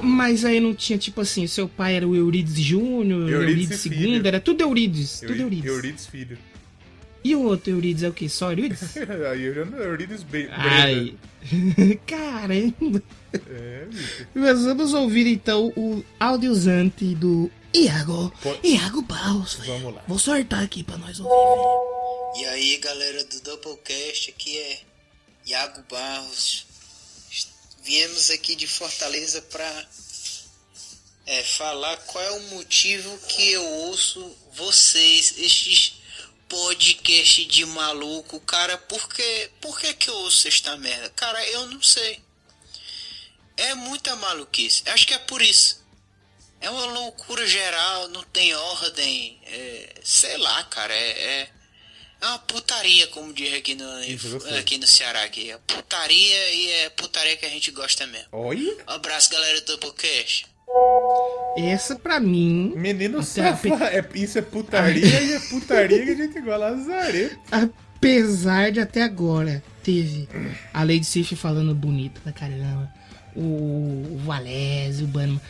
[0.00, 4.14] Mas aí não tinha, tipo assim, seu pai era o Eurides Júnior, Eurídice Eurides filho.
[4.14, 5.66] II, era tudo Eurides, tudo Eurí- Eurides.
[5.66, 6.38] Eurídice filho.
[7.24, 8.28] E o outro Eurides é o quê?
[8.28, 8.96] Só Eurides?
[9.32, 11.14] Aí eu já não Eurídice Be- Ai.
[12.06, 13.02] Caramba.
[13.50, 13.84] É.
[14.34, 18.30] Nós vamos ouvir então o audiozante do Iago.
[18.42, 19.54] Pode- Iago Barros.
[19.54, 19.72] velho.
[19.74, 20.04] Vamos lá.
[20.08, 22.40] Vou sortar aqui pra nós ouvir.
[22.40, 24.80] E aí, galera do Doublecast, aqui é
[25.46, 26.66] Iago Barros.
[27.82, 29.86] Viemos aqui de Fortaleza para
[31.56, 35.94] falar qual é o motivo que eu ouço vocês, estes
[36.48, 38.76] podcast de maluco, cara.
[38.78, 41.10] Por que, por que que eu ouço esta merda?
[41.10, 42.20] Cara, eu não sei.
[43.56, 44.82] É muita maluquice.
[44.88, 45.82] Acho que é por isso.
[46.60, 49.38] É uma loucura geral, não tem ordem.
[49.46, 50.92] é, sei lá, cara.
[50.92, 51.48] É, é,
[52.20, 53.84] é uma putaria, como diz aqui no,
[54.58, 55.22] aqui no Ceará.
[55.22, 55.50] Aqui.
[55.50, 58.26] É putaria e é putaria que a gente gosta mesmo.
[58.32, 58.76] Oi?
[58.88, 60.46] Um abraço, galera do Doublecast.
[61.56, 62.72] Essa pra mim.
[62.76, 67.38] Menino safa, é, isso é putaria e é putaria que a gente iguala Lazarento.
[67.50, 70.28] Apesar de até agora teve
[70.72, 72.92] a Lady Sif falando bonito pra caramba,
[73.34, 73.40] o,
[74.14, 75.40] o Valese, o Bannerman.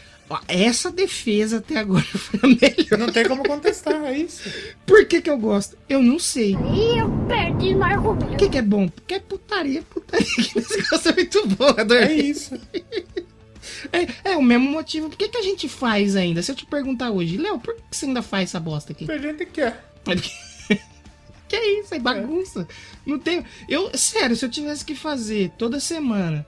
[0.46, 2.98] Essa defesa até agora foi a melhor.
[2.98, 4.50] Não tem como contestar, é isso.
[4.84, 5.76] Por que que eu gosto?
[5.88, 6.54] Eu não sei.
[6.54, 8.26] E eu perdi no argumento.
[8.26, 8.88] Por que que é bom?
[8.88, 10.26] Porque é putaria, putaria.
[10.26, 12.02] Que esse negócio é muito bom, adorei.
[12.02, 12.54] É isso.
[13.92, 15.08] É, é o mesmo motivo.
[15.08, 16.42] Por que, que a gente faz ainda?
[16.42, 19.10] Se eu te perguntar hoje, Léo, por que você ainda faz essa bosta aqui?
[19.10, 19.84] A gente quer.
[21.48, 21.94] que é isso?
[21.94, 22.68] É bagunça.
[23.06, 23.44] Não tem.
[23.68, 26.46] Eu, sério, se eu tivesse que fazer toda semana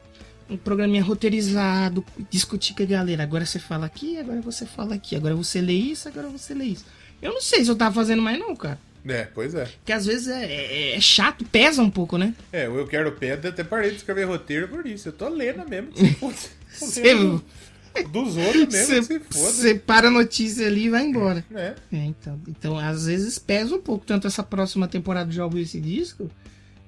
[0.50, 5.14] um programinha roteirizado, discutir com a galera, agora você fala aqui, agora você fala aqui,
[5.16, 6.84] agora você lê isso, agora você lê isso.
[7.22, 8.78] Eu não sei se eu tava fazendo mais, não, cara.
[9.06, 9.64] É, pois é.
[9.64, 12.34] Porque às vezes é, é- é chato, pesa um pouco, né?
[12.52, 15.08] É, o Eu Quero Pedra, até parei de escrever roteiro por isso.
[15.08, 15.90] Eu tô lendo mesmo.
[16.20, 17.14] Você-
[18.12, 19.50] Dos outros mesmo, foda.
[19.52, 21.44] você para a notícia ali e vai embora.
[21.52, 21.74] É.
[21.92, 24.06] então, então, às vezes pesa um pouco.
[24.06, 26.30] Tanto essa próxima temporada de ouvir esse disco.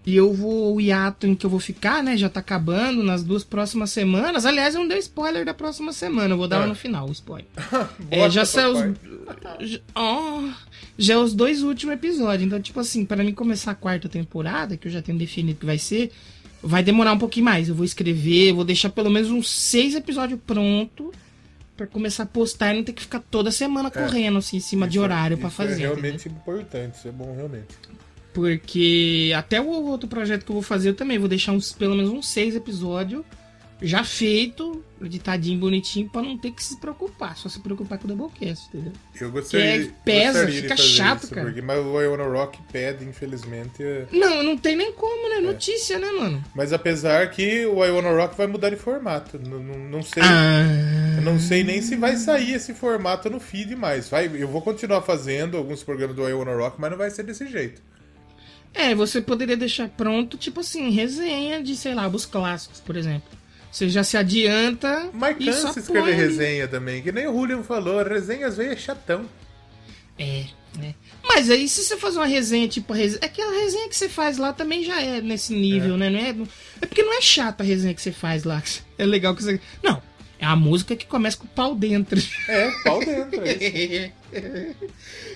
[0.04, 2.16] E eu vou, o hiato em que eu vou ficar, né?
[2.16, 4.44] Já tá acabando nas duas próximas semanas.
[4.44, 6.34] Aliás, eu não dei spoiler da próxima semana.
[6.34, 6.66] Eu vou dar Ah.
[6.66, 7.46] no final, o spoiler.
[8.10, 9.68] é, já saiu os.
[9.70, 10.42] já- ó,
[10.98, 12.44] já é os dois últimos episódios.
[12.46, 15.66] Então, tipo assim, para mim começar a quarta temporada, que eu já tenho definido que
[15.66, 16.10] vai ser,
[16.60, 17.68] vai demorar um pouquinho mais.
[17.68, 21.12] Eu vou escrever, eu vou deixar pelo menos uns seis episódios pronto
[21.76, 24.86] pra começar a postar e não ter que ficar toda semana correndo assim em cima
[24.88, 25.70] de Isso é- horário pra isso fazer.
[25.70, 25.94] É entendeu?
[25.94, 27.68] realmente importante, isso é bom realmente.
[28.32, 31.94] Porque até o outro projeto que eu vou fazer eu também vou deixar uns, pelo
[31.94, 33.22] menos uns seis episódios
[33.84, 37.36] já feito, editadinho, bonitinho, pra não ter que se preocupar.
[37.36, 38.92] Só se preocupar com o Doublecast, entendeu?
[39.20, 41.48] Eu gostaria, Que é- pesa, fica chato, isso, cara.
[41.48, 43.82] Porque, mas o I Wanna Rock pede, infelizmente.
[43.82, 45.40] é- Não, não tem nem como, É.
[45.40, 45.40] né?
[45.40, 46.44] Notícia, né, mano?
[46.54, 49.36] Mas apesar que o I Wanna Rock vai mudar de formato.
[49.36, 50.22] Não, não, não sei.
[50.22, 51.20] Ah.
[51.24, 54.08] Não sei nem se vai sair esse formato no feed mais.
[54.08, 57.24] Vai, eu vou continuar fazendo alguns programas do I Wanna Rock, mas não vai ser
[57.24, 57.82] desse jeito.
[58.74, 63.28] É, você poderia deixar pronto, tipo assim, resenha de, sei lá, os clássicos, por exemplo.
[63.70, 65.10] Você já se adianta.
[65.12, 69.24] Mas cansa escrever resenha também, que nem o Julian falou, resenha às vezes é chatão.
[70.18, 70.44] É,
[70.78, 70.94] né?
[71.26, 74.36] Mas aí se você fazer uma resenha, tipo, a resenha, aquela resenha que você faz
[74.36, 76.10] lá também já é nesse nível, né?
[76.10, 76.30] Não é,
[76.82, 78.62] é porque não é chata a resenha que você faz lá.
[78.98, 79.58] É legal que você.
[79.82, 80.02] Não,
[80.42, 82.20] é a música que começa com o pau dentro.
[82.48, 84.10] É, pau dentro, é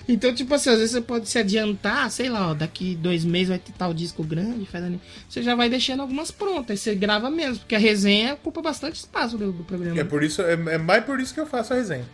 [0.09, 3.47] então, tipo assim, às vezes você pode se adiantar, sei lá, ó, daqui dois meses
[3.47, 4.99] vai ter tal disco grande, faz ali.
[5.29, 9.37] Você já vai deixando algumas prontas, você grava mesmo, porque a resenha ocupa bastante espaço
[9.37, 9.97] do, do programa.
[9.97, 12.05] É por isso, é, é mais por isso que eu faço a resenha.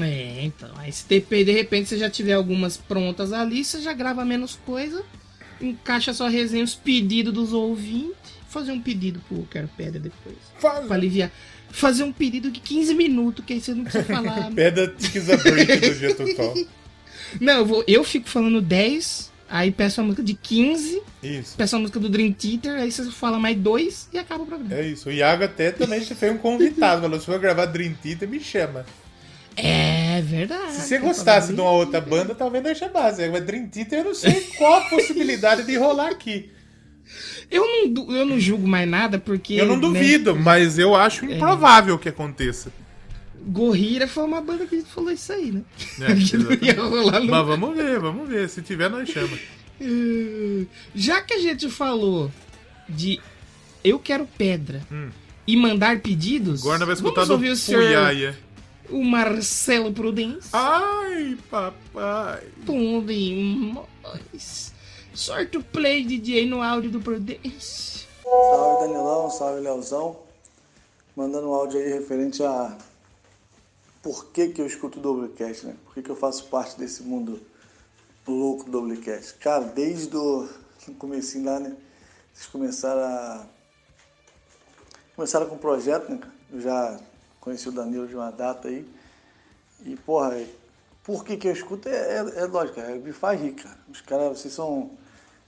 [0.00, 0.70] É, então.
[0.76, 4.58] Aí se de, de repente você já tiver algumas prontas ali, você já grava menos
[4.64, 5.04] coisa,
[5.60, 10.36] encaixa sua resenha, os pedidos dos ouvintes, fazer um pedido pro Quero Pedra depois.
[10.58, 10.86] Faz.
[10.86, 11.30] Pra aliviar.
[11.72, 14.52] Fazer um pedido de 15 minutos, que aí você não precisa falar.
[14.52, 16.54] Peda Ticks a Break do Getutol.
[17.40, 21.56] não, eu, vou, eu fico falando 10, aí peço a música de 15, Isso.
[21.56, 24.74] peço a música do Dream Theater, aí você fala mais dois e acaba o programa.
[24.74, 25.08] É isso.
[25.08, 27.02] O Iago até também fez um convidado.
[27.02, 28.84] Falou: se for gravar Dream Theater, me chama.
[29.56, 30.72] É verdade.
[30.72, 33.28] Se você gostasse de uma outra banda, talvez nós chamasse.
[33.28, 36.50] Mas Dream Theater, eu não sei qual a possibilidade de rolar aqui.
[37.50, 39.54] Eu não, eu não julgo mais nada, porque.
[39.54, 42.72] Eu não né, duvido, mas eu acho improvável que aconteça.
[43.44, 45.62] Gorrira foi uma banda que falou isso aí, né?
[46.00, 48.48] É, no- Mas vamos ver, vamos ver.
[48.48, 49.36] Se tiver, nós chama.
[49.80, 52.30] Eh, Já que a gente falou
[52.88, 53.20] de
[53.82, 54.80] eu quero pedra
[55.46, 56.60] e mandar pedidos.
[56.62, 58.38] Agora vai escutar vamos do ouvir o senhor, Puiaia.
[58.90, 60.48] o Marcelo Prudence.
[60.52, 62.42] Ai, papai.
[62.64, 64.71] Prudence.
[65.14, 68.06] Sorte o play, DJ, no áudio do Prudence.
[68.22, 70.16] Salve Danilão, salve Leozão.
[71.14, 72.78] Mandando um áudio aí referente a
[74.02, 75.76] por que, que eu escuto o Doublecast, né?
[75.84, 77.40] Por que, que eu faço parte desse mundo
[78.26, 79.34] louco do Doublecast?
[79.34, 80.48] Cara, desde o
[80.98, 81.76] comecinho lá, né?
[82.32, 83.46] Vocês começaram a.
[85.14, 86.20] Começaram com o projeto, né?
[86.50, 86.98] Eu já
[87.38, 88.88] conheci o Danilo de uma data aí.
[89.84, 90.42] E, porra,
[91.04, 93.78] por que, que eu escuto é, é, é lógico, é, me faz rir, cara.
[93.88, 94.90] Os caras, vocês são.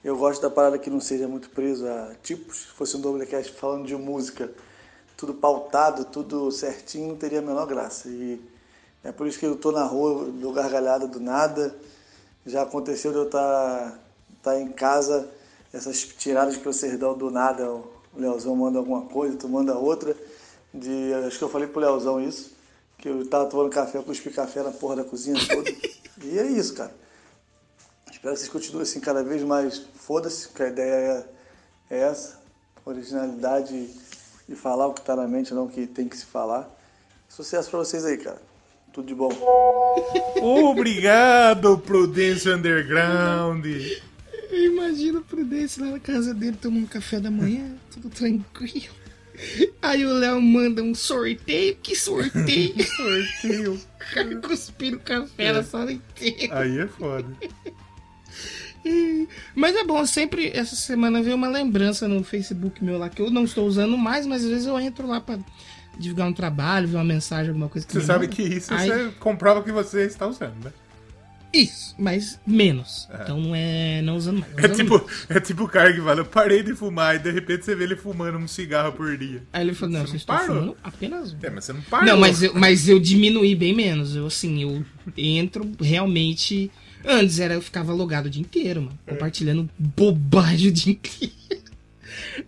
[0.04, 2.64] Eu gosto da parada que não seja muito preso a tipos.
[2.64, 4.52] Se fosse um Doublecast falando de música,
[5.16, 8.06] tudo pautado, tudo certinho, não teria a menor graça.
[8.10, 8.38] E
[9.02, 11.74] é por isso que eu tô na rua, dou gargalhada do nada.
[12.44, 13.98] Já aconteceu de eu estar
[14.42, 15.26] tá, em casa,
[15.72, 20.14] essas tiradas que vocês dão do nada, o Leozão manda alguma coisa, tu manda outra.
[20.72, 22.54] De, acho que eu falei pro Leozão isso,
[22.98, 25.70] que eu tava tomando café, eu cuspi café na porra da cozinha toda.
[26.22, 27.03] e é isso, cara.
[28.24, 29.86] Espero que vocês continuem assim cada vez mais.
[29.96, 31.26] Foda-se, que a ideia
[31.90, 32.40] é, é essa.
[32.86, 33.90] Originalidade
[34.48, 36.74] e falar o que tá na mente, não o que tem que se falar.
[37.28, 38.40] Sucesso pra vocês aí, cara.
[38.94, 39.28] Tudo de bom.
[40.40, 43.66] Obrigado, Prudência Underground.
[44.50, 48.94] Eu imagino o Prudence lá na casa dele tomando café da manhã, tudo tranquilo.
[49.82, 51.76] Aí o Léo manda um sorteio.
[51.82, 52.74] Que sorteio?
[52.84, 53.80] sorteio.
[54.40, 56.58] Cuspindo café na sala inteira.
[56.58, 57.26] Aí é foda.
[59.54, 63.30] Mas é bom, sempre essa semana veio uma lembrança no Facebook meu lá que eu
[63.30, 65.38] não estou usando mais, mas às vezes eu entro lá pra
[65.98, 68.36] divulgar um trabalho, ver uma mensagem, alguma coisa que Você sabe manda.
[68.36, 70.72] que isso Aí- você comprova que você está usando, né?
[71.52, 73.08] Isso, mas menos.
[73.22, 74.52] Então não é não usando mais.
[74.56, 77.30] É usando tipo, é tipo o cara que fala, eu parei de fumar, e de
[77.30, 79.40] repente você vê ele fumando um cigarro por dia.
[79.52, 80.46] Aí ele falou, não, Você você não está parou?
[80.56, 81.36] fumando apenas um.
[81.40, 82.06] É, mas você não parou.
[82.06, 84.16] Não, mas eu, mas eu diminuí bem menos.
[84.16, 84.84] Eu, assim, eu
[85.16, 86.72] entro realmente...
[87.04, 88.98] Antes era eu ficava logado o dia inteiro, mano.
[89.06, 89.12] É.
[89.12, 91.34] Compartilhando bobagem o dia inteiro.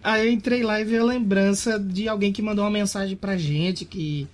[0.02, 3.36] Aí eu entrei lá e vi a lembrança de alguém que mandou uma mensagem pra
[3.36, 4.26] gente que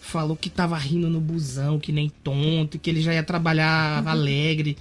[0.00, 4.76] falou que tava rindo no busão, que nem tonto, que ele já ia trabalhar alegre.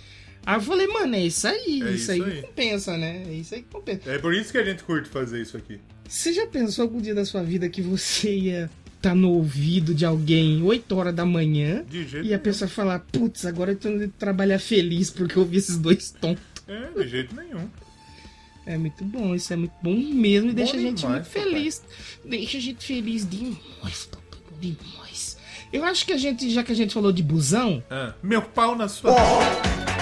[0.46, 2.42] Aí eu falei, mano, é isso aí, É isso, isso aí, aí.
[2.42, 3.24] compensa, né?
[3.28, 4.10] É isso aí que compensa.
[4.10, 5.80] É por isso que a gente curte fazer isso aqui.
[6.08, 10.06] Você já pensou algum dia da sua vida que você ia estar no ouvido de
[10.06, 13.90] alguém 8 horas da manhã De jeito e a pessoa falar, putz, agora eu tô
[13.90, 16.44] indo trabalhar feliz porque eu vi esses dois tontos.
[16.68, 17.68] É, de jeito nenhum.
[18.66, 21.30] É muito bom, isso é muito bom mesmo e Bom deixa a gente demais, muito
[21.30, 21.82] feliz.
[22.26, 25.38] Deixa a gente feliz demais, papai, demais.
[25.72, 28.76] Eu acho que a gente, já que a gente falou de busão, Ah, meu pau
[28.76, 29.12] na sua.
[29.12, 29.97] a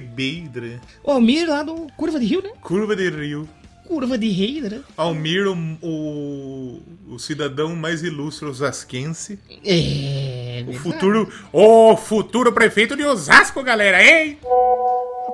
[0.00, 0.80] Ribeira.
[1.04, 2.50] O Almir lá do Curva de Rio, né?
[2.60, 3.48] Curva de Rio.
[3.86, 4.82] Curva de Ribeira.
[4.96, 9.38] Almir, o, o, o cidadão mais ilustre osasquense.
[9.64, 10.64] É.
[10.68, 14.38] O futuro, o futuro prefeito de Osasco, galera, hein?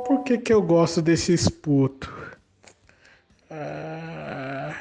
[0.07, 2.09] Por que que eu gosto desses putos?
[3.51, 4.75] Ah,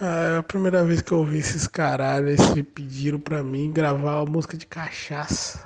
[0.00, 4.22] ah, é a primeira vez que eu ouvi esses caralhos, eles pediram pra mim gravar
[4.22, 5.64] uma música de cachaça.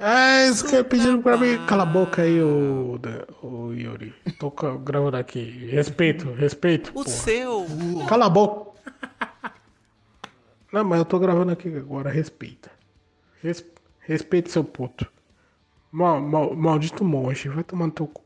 [0.00, 1.58] Ah, eles que pediram pra mim.
[1.66, 2.98] Cala a boca aí, ô,
[3.42, 4.14] ô Yuri.
[4.38, 5.66] Tô gravando aqui.
[5.70, 6.90] Respeito, respeito.
[6.90, 7.08] O porra.
[7.08, 7.66] seu.
[8.08, 8.68] Cala a boca.
[10.72, 12.70] Não, mas eu tô gravando aqui agora, respeita.
[13.42, 13.64] Res,
[14.00, 15.10] respeita seu puto.
[15.90, 18.22] Mal, mal- maldito monge, vai tomar no teu cu.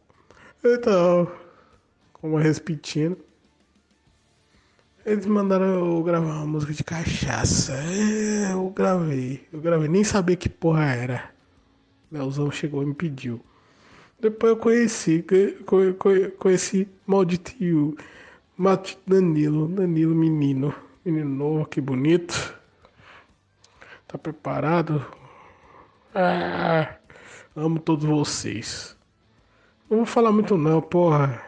[0.65, 1.31] Então,
[2.13, 3.17] como respeitinho.
[5.07, 7.73] Eles mandaram eu gravar uma música de cachaça.
[7.75, 9.47] É, eu gravei.
[9.53, 11.32] Eu gravei, nem sabia que porra era.
[12.13, 13.41] Leozão chegou e me pediu.
[14.21, 15.25] Depois eu conheci,
[15.67, 17.97] co- co- conheci maldito Yu,
[18.57, 22.55] Maldito Danilo, Danilo menino, menino novo, que bonito.
[24.07, 25.05] Tá preparado?
[26.15, 26.97] Ah,
[27.57, 28.97] amo todos vocês.
[29.91, 31.43] Não vou falar muito não, porra.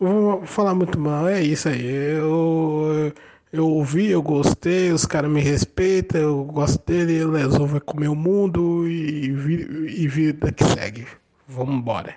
[0.00, 1.84] Não vou falar muito mal, é isso aí.
[1.86, 3.12] Eu
[3.60, 8.14] ouvi, eu gostei, os caras me respeitam, eu gosto dele, o Lesão vai comer o
[8.14, 11.06] mundo e, e vida que segue.
[11.46, 12.14] Vamos embora.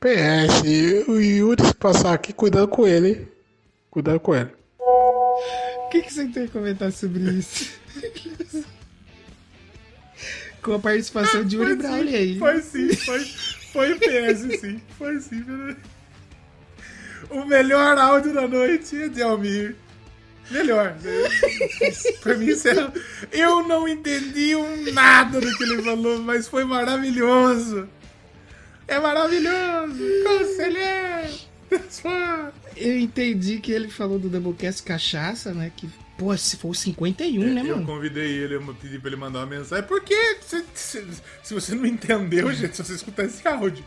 [0.00, 0.62] PS,
[1.08, 3.08] o Yuri se passar aqui, cuidado com ele.
[3.08, 3.28] hein?
[3.90, 4.50] Cuidado com ele.
[4.78, 7.72] O que, que você tem a comentar sobre isso?
[10.62, 12.38] Com a participação de Yuri Braulio aí.
[12.38, 13.20] Foi sim, foi,
[13.72, 14.80] foi o PS, sim.
[14.96, 15.42] Foi sim.
[15.42, 15.76] pera-
[17.30, 19.76] O melhor áudio da noite é de Almir.
[20.50, 20.94] Melhor.
[22.22, 22.92] pra mim, isso era...
[23.32, 27.88] eu não entendi um nada do que ele falou, mas foi maravilhoso.
[28.86, 29.98] É maravilhoso.
[30.24, 31.34] Conselheiro.
[32.76, 35.72] Eu entendi que ele falou do Doublecast Cachaça, né?
[35.74, 35.88] Que,
[36.18, 37.86] pô, se for o 51, né, eu mano?
[37.86, 39.84] convidei ele, eu pedi pra ele mandar uma mensagem.
[39.86, 40.36] Por que?
[40.42, 41.04] Se, se,
[41.42, 43.84] se você não entendeu, gente, se você escutar esse áudio.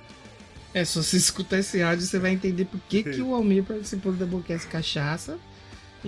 [0.73, 4.11] É, se você escutar esse áudio, você vai entender por que, que o Almir participou
[4.11, 5.37] do Doublecast Cachaça.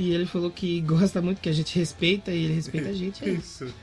[0.02, 3.24] E ele falou que gosta muito, que a gente respeita e ele respeita a gente.
[3.24, 3.68] É isso.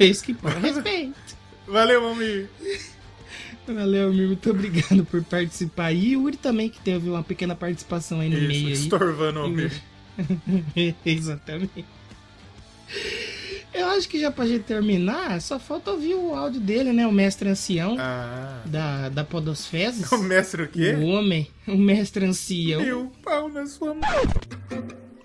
[0.00, 0.60] É isso que importa.
[0.64, 1.36] Respeito.
[1.66, 2.48] Valeu, Almir.
[3.66, 4.28] Valeu, Almir.
[4.28, 5.90] Muito obrigado por participar.
[5.92, 8.66] E o Yuri também, que teve uma pequena participação aí no Isso, meio.
[8.68, 8.72] Aí.
[8.74, 9.72] estorvando o Almir.
[11.04, 11.84] Exatamente.
[13.74, 17.04] Eu acho que já pra gente terminar, só falta ouvir o áudio dele, né?
[17.04, 18.62] O mestre ancião Ah.
[18.66, 20.10] da, da Podosfezes.
[20.12, 20.92] O mestre o quê?
[20.94, 22.80] O homem, o mestre ancião.
[22.80, 24.02] Meu pau na sua mão.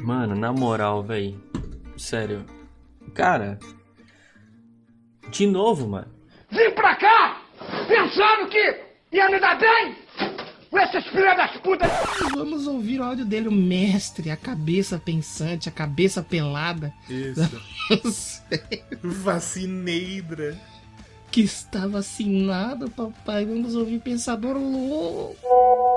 [0.03, 1.33] Mano, na moral, véi.
[1.97, 2.45] Sério.
[3.13, 3.57] Cara.
[5.31, 6.11] De novo, mano.
[6.51, 7.41] Vim pra cá
[7.87, 8.81] pensando que
[9.13, 9.95] ia me dar bem
[10.69, 11.89] com esses filhos das putas.
[12.35, 16.93] Vamos ouvir o áudio dele, o mestre, a cabeça pensante, a cabeça pelada.
[17.09, 17.61] Isso.
[19.01, 20.59] Vacineira.
[21.31, 23.45] Que está vacinado, papai.
[23.45, 25.35] Vamos ouvir Pensador Louco.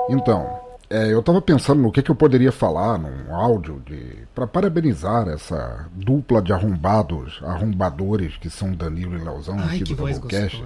[0.09, 4.47] Então, é, eu tava pensando no que, que eu poderia falar num áudio de para
[4.47, 10.63] parabenizar essa dupla de arrombados, arrombadores que são Danilo e Leozão Ai, aqui do Doublecast.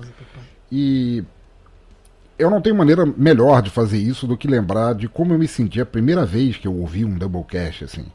[0.71, 1.23] E
[2.37, 5.47] eu não tenho maneira melhor de fazer isso do que lembrar de como eu me
[5.47, 8.05] senti a primeira vez que eu ouvi um Doublecast, assim.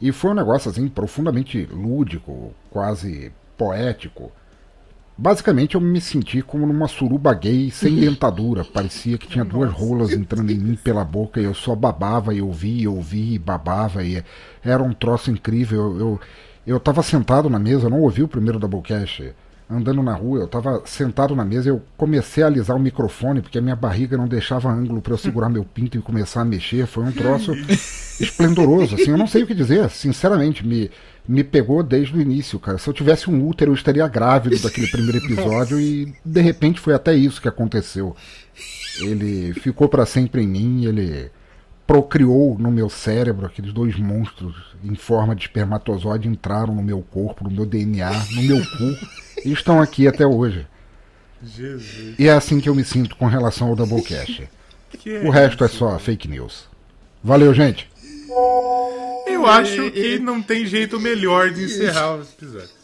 [0.00, 4.30] E foi um negócio, assim, profundamente lúdico, quase poético.
[5.20, 8.64] Basicamente eu me senti como numa suruba gay sem dentadura.
[8.64, 12.40] Parecia que tinha duas rolas entrando em mim pela boca e eu só babava e
[12.40, 14.04] ouvia, e ouvia e babava.
[14.04, 14.22] E
[14.62, 15.80] era um troço incrível.
[15.80, 16.20] Eu, eu,
[16.68, 19.34] eu tava sentado na mesa, eu não ouvi o primeiro Doublecast
[19.70, 23.42] andando na rua, eu tava sentado na mesa e eu comecei a alisar o microfone
[23.42, 26.44] porque a minha barriga não deixava ângulo para eu segurar meu pinto e começar a
[26.44, 26.86] mexer.
[26.86, 27.52] Foi um troço
[28.18, 30.90] esplendoroso, assim, eu não sei o que dizer, sinceramente, me,
[31.28, 32.78] me pegou desde o início, cara.
[32.78, 36.94] Se eu tivesse um útero, eu estaria grávido daquele primeiro episódio e de repente foi
[36.94, 38.16] até isso que aconteceu.
[39.00, 41.30] Ele ficou para sempre em mim, ele
[41.86, 47.44] procriou no meu cérebro, aqueles dois monstros em forma de espermatozoide entraram no meu corpo,
[47.44, 50.66] no meu DNA, no meu cu e estão aqui até hoje.
[51.42, 52.14] Jesus.
[52.18, 54.48] E é assim que eu me sinto com relação ao Doublecast.
[54.90, 56.66] Que o resto é só fake news.
[57.22, 57.90] Valeu, gente.
[59.26, 62.78] Eu acho que não tem jeito melhor de encerrar o episódio.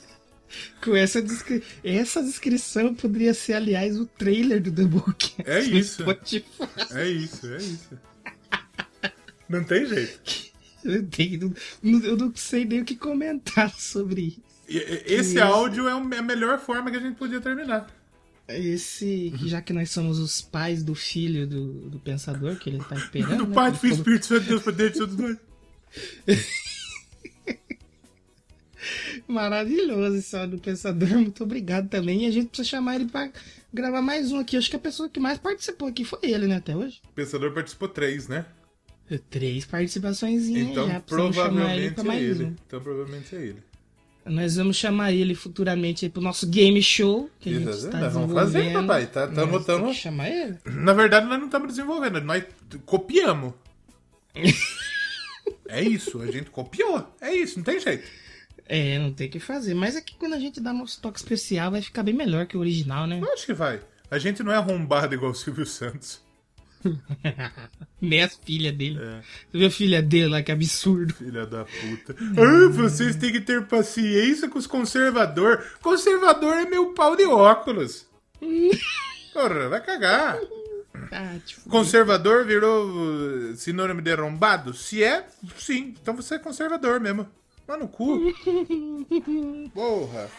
[0.82, 1.62] Com essa, descri...
[1.82, 5.34] essa descrição poderia ser, aliás, o trailer do Doublecast.
[5.45, 6.05] É no isso.
[6.95, 7.99] É isso, é isso.
[9.49, 10.20] Não tem jeito.
[10.84, 14.42] Eu, tenho- não- eu não sei nem o que comentar sobre isso.
[15.07, 17.86] Esse Que áudio é é a melhor forma que a gente podia terminar.
[18.47, 22.78] Esse, que já que nós somos os pais do filho do, do pensador, que ele
[22.78, 23.38] tá esperando.
[23.38, 25.38] Do né, Pai, do Filho Espírito Santo, Deus Poder de todos nós.
[29.26, 31.09] Maravilhoso esse áudio do pensador.
[31.16, 32.24] Muito obrigado também.
[32.24, 33.30] E a gente precisa chamar ele pra
[33.72, 34.57] gravar mais um aqui.
[34.57, 37.01] Acho que a pessoa que mais participou aqui foi ele, né, até hoje.
[37.11, 38.45] O Pensador participou três, né?
[39.30, 41.01] Três participações Então já.
[41.01, 42.45] Precisamos chamar ele provavelmente pra é mais ele.
[42.45, 42.57] um.
[42.66, 43.62] Então provavelmente é ele.
[44.27, 48.14] Nós vamos chamar ele futuramente aí pro nosso game show que a gente está Nós
[48.14, 49.07] vamos fazer, papai.
[49.07, 50.57] Tá, tá temos que chamar ele.
[50.64, 52.43] Na verdade, nós não estamos desenvolvendo, nós
[52.87, 53.53] copiamos.
[55.68, 57.07] é isso, a gente copiou.
[57.20, 58.09] É isso, não tem jeito.
[58.66, 59.75] É, não tem o que fazer.
[59.75, 62.57] Mas é que quando a gente dá nosso toque especial, vai ficar bem melhor que
[62.57, 63.20] o original, né?
[63.20, 63.81] Eu acho que vai.
[64.11, 66.22] A gente não é arrombado igual o Silvio Santos.
[68.01, 68.99] Nem as filhas dele.
[69.51, 71.14] Você viu a filha dele lá, que absurdo.
[71.14, 72.14] Filha da puta.
[72.37, 75.64] Ah, vocês têm que ter paciência com os conservador.
[75.80, 78.07] Conservador é meu pau de óculos.
[79.32, 80.39] Porra, vai cagar.
[81.11, 84.72] Ah, tipo, Conservador virou uh, sinônimo de arrombado?
[84.72, 85.26] Se é,
[85.57, 85.95] sim.
[86.01, 87.26] Então você é conservador mesmo.
[87.66, 88.20] Lá no cu.
[89.72, 90.30] Porra.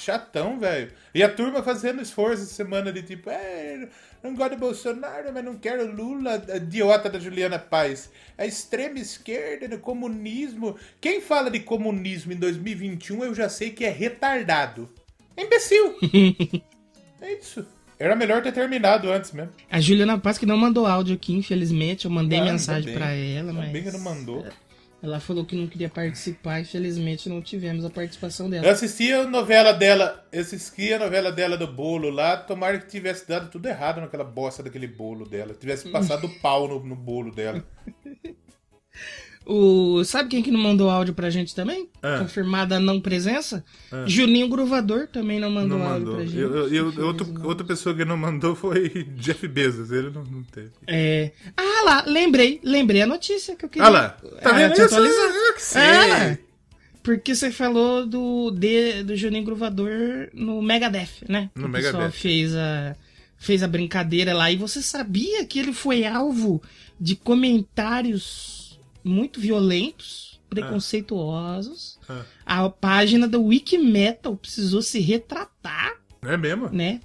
[0.00, 0.90] Chatão, velho.
[1.14, 3.88] E a turma fazendo esforço essa semana de tipo, é,
[4.22, 8.10] não gosto de Bolsonaro, mas não quero Lula, a idiota da Juliana Paz.
[8.38, 10.76] A extrema esquerda, no comunismo.
[11.00, 14.88] Quem fala de comunismo em 2021, eu já sei que é retardado.
[15.36, 15.96] É imbecil.
[17.20, 17.66] é isso.
[17.98, 19.52] Era melhor ter terminado antes mesmo.
[19.70, 22.06] A Juliana Paz que não mandou áudio aqui, infelizmente.
[22.06, 23.70] Eu mandei Ah, mensagem pra ela, mas.
[23.70, 24.46] que não mandou.
[25.02, 28.66] Ela falou que não queria participar, infelizmente não tivemos a participação dela.
[28.66, 32.86] Eu assisti a novela dela, eu assisti a novela dela do bolo lá, tomara que
[32.86, 35.54] tivesse dado tudo errado naquela bosta daquele bolo dela.
[35.54, 37.64] Tivesse passado pau no, no bolo dela.
[39.52, 41.88] O, sabe quem que não mandou áudio pra gente também?
[42.00, 42.18] Ah.
[42.20, 43.64] Confirmada a não presença?
[43.90, 44.04] Ah.
[44.06, 46.14] Juninho Gruvador também não mandou Não áudio mandou.
[46.16, 46.38] pra gente.
[46.38, 49.90] Eu, eu- eu- outro- outra pessoa que não mandou foi Jeff Bezos.
[49.90, 50.70] Ele não, não teve.
[50.86, 51.32] É.
[51.56, 53.88] Ah lá, lembrei, lembrei a notícia que eu queria.
[53.88, 54.08] Ah lá,
[54.40, 54.94] tá é, vendo te isso?
[54.94, 55.30] atualizar.
[55.34, 55.82] Eu que sei.
[55.82, 56.38] Ah lá.
[57.02, 61.50] Porque você falou do, de, do Juninho Gruvador no Megadeth, né?
[61.56, 62.12] No o pessoal Megadeth.
[62.12, 62.94] fez a,
[63.38, 64.50] fez a brincadeira lá.
[64.52, 66.62] E você sabia que ele foi alvo
[67.00, 68.59] de comentários
[69.04, 71.98] muito violentos, preconceituosos.
[72.08, 72.22] Ah.
[72.44, 76.68] A página da Wikimetal precisou se retratar, É mesmo?
[76.70, 77.00] né?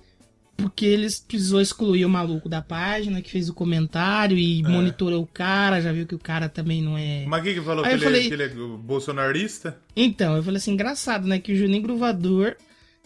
[0.58, 4.68] Porque eles precisou excluir o maluco da página que fez o comentário e É.
[4.68, 7.26] monitorou o cara, já viu que o cara também não é.
[7.28, 9.78] Mas quem que falou que ele, falei- é, que ele é bolsonarista?
[9.96, 11.40] Então, eu falei assim, engraçado, né?
[11.40, 12.56] Que o Juninho Gruvador,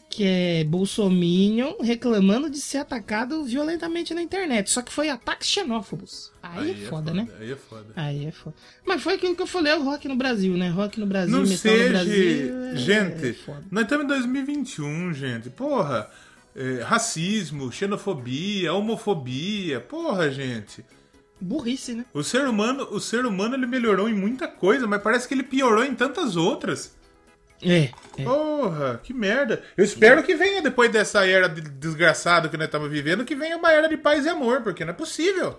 [0.10, 4.70] que é bolsominion, reclamando de ser atacado violentamente na internet.
[4.72, 6.32] Só que foi ataques xenófobos.
[6.42, 7.28] Aí, é, foda, né?
[7.40, 7.86] Aí é foda.
[7.96, 8.56] Aí é foda.
[8.86, 10.70] Mas foi aquilo que eu falei, é o rock no Brasil, né?
[10.70, 11.84] Rock no Brasil, Não metal seja.
[11.86, 12.56] no Brasil.
[12.72, 13.38] é- Gente,
[13.72, 15.50] nós estamos em 2021, gente.
[15.50, 16.10] Porra.
[16.56, 19.80] é, racismo, xenofobia, homofobia.
[19.80, 20.84] Porra, gente.
[21.40, 22.04] Burrice, né?
[22.14, 25.44] O ser humano, o ser humano ele melhorou em muita coisa, mas parece que ele
[25.44, 26.98] piorou em tantas outras.
[27.62, 27.90] É.
[28.24, 29.64] Porra, que merda.
[29.76, 33.58] Eu espero que venha, depois dessa era de desgraçado que nós estamos vivendo, que venha
[33.58, 35.58] uma era de paz e amor, porque não é possível.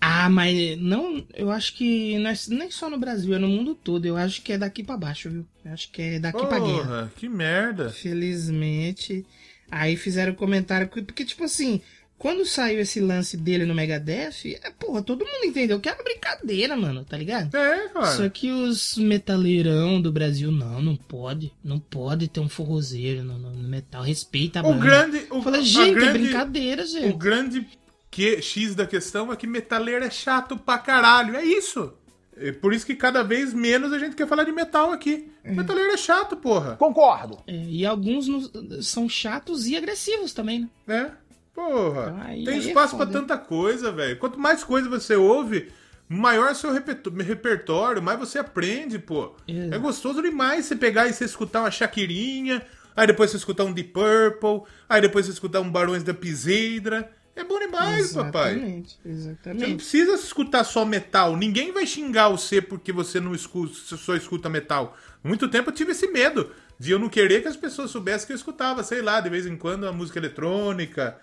[0.00, 3.74] Ah, mas não, eu acho que não é nem só no Brasil, é no mundo
[3.74, 4.06] todo.
[4.06, 5.44] Eu acho que é daqui pra baixo, viu?
[5.64, 6.82] Eu acho que é daqui pra guerra.
[6.84, 7.90] Porra, que merda.
[7.90, 9.26] Felizmente.
[9.70, 11.80] Aí fizeram comentário, que- porque, tipo assim,
[12.18, 16.76] quando saiu esse lance dele no Megadeth, é, porra, todo mundo entendeu que era brincadeira,
[16.76, 17.54] mano, tá ligado?
[17.56, 18.06] É, cara.
[18.06, 21.52] Só que os metaleirão do Brasil, não, não pode.
[21.62, 24.02] Não pode ter um forrozeiro no, no- no metal.
[24.02, 24.84] Respeita a O banda.
[24.84, 25.26] grande.
[25.30, 27.12] O, Fala, gente, é grande- brincadeira, gente.
[27.12, 27.66] O grande
[28.10, 31.36] que, X da questão é que metaleiro é chato pra caralho.
[31.36, 31.92] É isso.
[32.36, 35.28] É por isso que cada vez menos a gente quer falar de metal aqui.
[35.44, 36.76] Metaleiro é chato, porra.
[36.76, 37.38] Concordo.
[37.46, 41.12] e alguns no- são chatos e agressivos também, né?
[41.14, 41.27] É.
[41.58, 42.22] Porra.
[42.24, 43.18] Aí- Tem aí é espaço pra foda.
[43.18, 44.16] tanta coisa, velho.
[44.18, 45.72] Quanto mais coisa você ouve,
[46.08, 49.34] maior seu repertório, mais você aprende, pô.
[49.46, 49.74] Exato.
[49.74, 52.62] É gostoso demais você pegar e você escutar uma Shakirinha,
[52.96, 57.10] aí depois você escutar um Deep Purple, aí depois você escutar um Barões da Piseira.
[57.34, 58.52] É bom demais, papai.
[58.54, 59.74] Exatamente, Você não exatamente.
[59.76, 61.36] precisa escutar só metal.
[61.36, 64.96] Ninguém vai xingar você porque você não escuta, só escuta metal.
[65.22, 66.50] Muito tempo eu tive esse medo
[66.80, 69.46] de eu não querer que as pessoas soubessem que eu escutava, sei lá, de vez
[69.46, 71.16] em quando uma música eletrônica,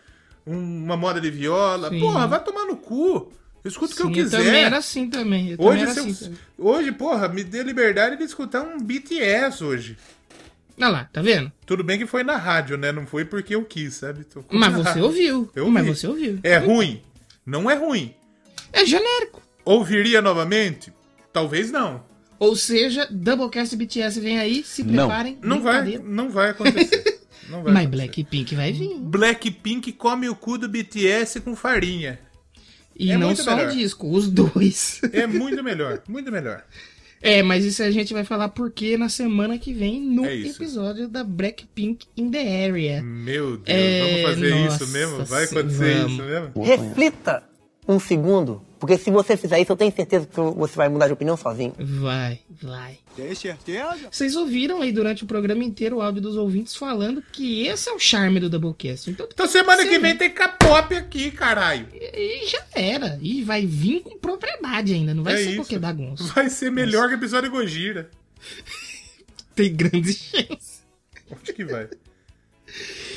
[0.45, 1.89] uma moda de viola.
[1.89, 1.99] Sim.
[1.99, 3.31] Porra, vai tomar no cu.
[3.63, 4.37] Eu escuto o que eu Sim, eu quiser.
[4.43, 5.49] também era assim também.
[5.51, 6.39] Eu também Hoje, eu- assim também.
[6.57, 9.97] hoje, porra, me dê liberdade de escutar um BTS hoje.
[10.77, 11.51] Olha lá, tá vendo?
[11.65, 12.91] Tudo bem que foi na rádio, né?
[12.91, 14.23] Não foi porque eu quis, sabe?
[14.25, 15.49] Tô- Mas você ouviu.
[15.55, 15.97] Eu Mas ouvi.
[15.99, 16.39] você ouviu.
[16.43, 17.01] É ruim?
[17.45, 18.13] Não é ruim.
[18.73, 19.41] É genérico.
[19.63, 20.93] Ouviria novamente?
[21.33, 22.03] Talvez não.
[22.37, 25.07] Ou seja, Doublecast BTS vem aí, se Não.
[25.07, 25.37] preparem.
[25.41, 26.03] Não vai, brincadeira.
[26.05, 27.03] não vai acontecer.
[27.55, 27.89] Não vai Mas.
[27.89, 28.95] Blackpink vai vir.
[28.99, 32.19] Blackpink come o cu do BTS com farinha.
[32.97, 33.71] E É não muito só melhor.
[33.71, 35.01] o disco, os dois.
[35.11, 36.63] É muito melhor, muito melhor.
[37.21, 41.07] É, mas isso a gente vai falar porque na semana que vem, no É episódio
[41.07, 43.01] da Blackpink in the Area.
[43.01, 45.25] Meu Deus, É, vamos fazer nossa, isso mesmo?
[45.25, 46.11] Vai acontecer vamos.
[46.13, 46.63] isso mesmo?
[46.63, 47.43] Reflita
[47.87, 51.13] um segundo, porque se você fizer isso, eu tenho certeza que você vai mudar de
[51.13, 51.73] opinião sozinho.
[51.77, 52.97] Vai, vai.
[53.15, 54.09] Tem certeza?
[54.11, 57.93] Vocês ouviram aí durante o programa inteiro o áudio dos ouvintes falando que esse é
[57.93, 59.09] o charme do Doublecast.
[59.09, 61.87] Então, Então semana que vem tem K-pop aqui, caralho.
[61.93, 63.17] E já era.
[63.21, 65.55] E vai vir com propriedade ainda, não vai É ser isso.
[65.57, 66.23] qualquer bagunça.
[66.33, 68.09] Vai ser melhor que o episódio de Gojira.
[69.55, 70.83] Tem grandes chances.
[71.31, 71.87] Onde que vai?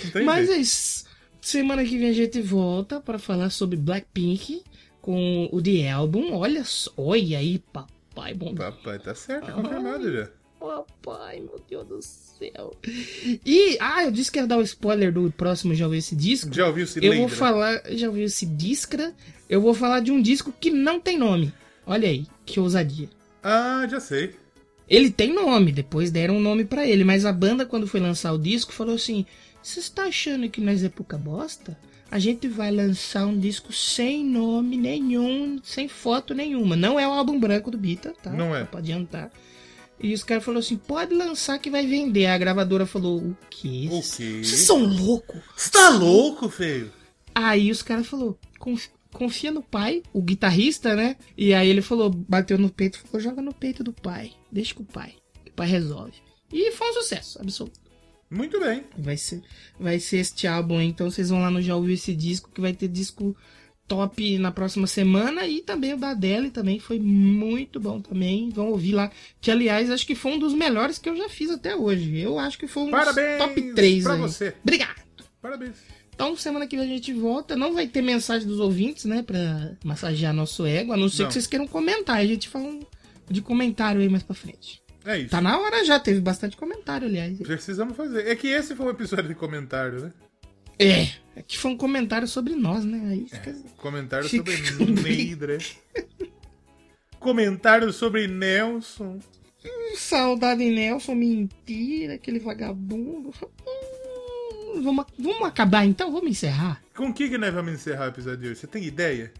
[0.04, 1.04] Não tem Mas é isso.
[1.48, 4.62] Semana que vem a gente volta para falar sobre Blackpink
[5.00, 6.34] com o The Album.
[6.34, 8.54] Olha só, olha aí, papai bom.
[8.54, 10.28] Papai, tá certo, é confirmado já.
[10.60, 12.76] Papai, meu Deus do céu.
[13.46, 16.52] E, ah, eu disse que ia dar o spoiler do próximo Já ouviu esse disco?
[16.52, 17.34] Já ouviu esse Eu vou Lembra?
[17.34, 19.14] falar, já ouviu esse Discra?
[19.48, 21.50] Eu vou falar de um disco que não tem nome.
[21.86, 23.08] Olha aí, que ousadia.
[23.42, 24.34] Ah, já sei.
[24.86, 28.32] Ele tem nome, depois deram um nome pra ele, mas a banda, quando foi lançar
[28.32, 29.26] o disco, falou assim:
[29.68, 31.78] Você está achando que nós é pouca bosta?
[32.10, 36.74] A gente vai lançar um disco sem nome nenhum, sem foto nenhuma.
[36.74, 38.30] Não é o álbum branco do Bita, tá?
[38.30, 38.60] Não é.
[38.60, 39.30] Só Pode adiantar.
[40.00, 42.24] E os caras falaram assim: pode lançar que vai vender.
[42.24, 43.88] A gravadora falou: o quê?
[43.90, 44.40] O quê?
[44.42, 45.42] Vocês são loucos?
[45.54, 46.90] Você tá louco, feio?
[47.34, 51.14] Aí os caras falou, "Conf- confia no pai, o guitarrista, né?
[51.36, 54.82] E aí ele falou, bateu no peito, falou, joga no peito do pai, deixa com
[54.82, 55.14] o pai,
[55.46, 56.14] o pai resolve.
[56.50, 57.78] E foi um sucesso, absoluto.
[58.30, 58.84] Muito bem.
[58.98, 59.42] Vai ser,
[59.80, 62.72] vai ser este álbum, então vocês vão lá no Já Ouviu Esse Disco, que vai
[62.74, 63.34] ter disco
[63.86, 68.50] top na próxima semana e também o da Adele também foi muito bom também.
[68.50, 69.10] Vão ouvir lá.
[69.40, 72.18] Que aliás, acho que foi um dos melhores que eu já fiz até hoje.
[72.18, 74.20] Eu acho que foi um dos Parabéns top 3 pra aí.
[74.20, 74.54] você.
[74.62, 75.02] Obrigado.
[75.40, 75.76] Parabéns.
[76.14, 77.56] Então, semana que vem a gente volta.
[77.56, 79.22] Não vai ter mensagem dos ouvintes, né?
[79.22, 80.92] Pra massagear nosso ego.
[80.92, 81.28] A não ser Não.
[81.28, 82.16] que vocês queiram comentar.
[82.16, 82.80] A gente fala um
[83.30, 84.82] de comentário aí mais pra frente.
[85.04, 85.30] É isso.
[85.30, 85.98] Tá na hora já.
[85.98, 87.38] Teve bastante comentário, aliás.
[87.38, 88.26] Precisamos fazer.
[88.26, 90.12] É que esse foi um episódio de comentário, né?
[90.78, 91.02] É.
[91.36, 93.00] É que foi um comentário sobre nós, né?
[93.10, 93.54] Aí fica...
[93.76, 95.58] Comentário Fica sobre Neidra.
[97.18, 99.18] comentário sobre Nelson.
[99.64, 103.32] Hum, Saudade Nelson, mentira, aquele vagabundo.
[103.66, 106.12] Hum, Vamos, vamos acabar então?
[106.12, 106.80] Vamos encerrar?
[106.94, 108.60] Com o que, que nós vamos encerrar o episódio de hoje?
[108.60, 109.32] Você tem ideia?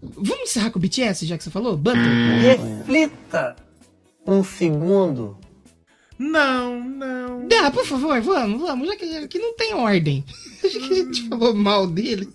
[0.00, 1.76] Vamos encerrar com o BTS, já que você falou?
[1.76, 2.00] Butter?
[2.42, 3.56] Reflita
[4.26, 5.38] um segundo.
[6.18, 7.48] Não, não.
[7.48, 10.24] Dá, por favor, vamos, vamos, já que aqui não tem ordem.
[10.64, 12.28] Acho que a gente falou mal dele.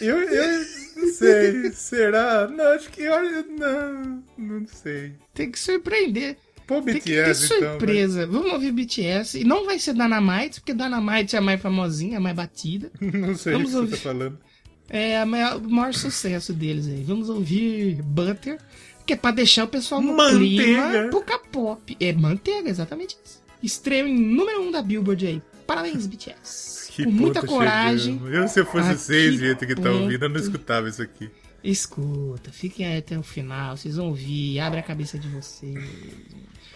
[0.00, 0.58] Eu, eu
[0.96, 1.72] não sei.
[1.72, 2.48] Será?
[2.48, 3.02] Não, acho que.
[3.08, 5.14] Não, não sei.
[5.34, 6.36] Tem que surpreender.
[6.66, 7.60] Pô, Tem que ter BTS, então.
[7.60, 7.68] né?
[7.70, 8.26] surpresa.
[8.26, 9.40] Vamos ouvir BTS.
[9.40, 12.90] E não vai ser Dynamite, porque Dynamite é a mais famosinha, a mais batida.
[13.00, 13.90] Não sei Vamos o que você ouvir.
[13.90, 14.38] tá falando.
[14.88, 17.02] É a maior- o maior sucesso deles aí.
[17.02, 18.58] Vamos ouvir Butter,
[19.10, 20.62] que é pra deixar o pessoal no Manteiga.
[20.62, 21.96] clima pro K-pop.
[21.98, 23.40] É manteiga, exatamente isso.
[23.60, 25.42] Estreia em número 1 um da Billboard aí.
[25.66, 26.92] Parabéns, BTS.
[26.92, 28.14] Que Com muita coragem.
[28.14, 28.34] chegamos.
[28.34, 30.02] Eu, se eu fosse vocês, que gente que tá ponto.
[30.02, 31.28] ouvindo, eu não escutava isso aqui.
[31.62, 35.74] Escuta, fiquem aí até o final, vocês vão ouvir, abre a cabeça de vocês.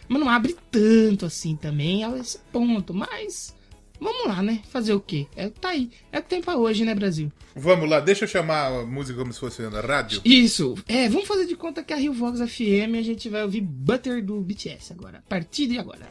[0.08, 3.53] Mas não abre tanto assim também a esse ponto, mas
[4.00, 4.60] vamos lá, né?
[4.70, 5.26] Fazer o quê?
[5.36, 7.30] É, tá aí, é o que tem pra hoje, né, Brasil?
[7.56, 10.20] Vamos lá, deixa eu chamar a música como se fosse na rádio.
[10.24, 13.60] Isso, é, vamos fazer de conta que a Rio Vox FM a gente vai ouvir
[13.60, 16.08] Butter do BTS agora, a partir de agora.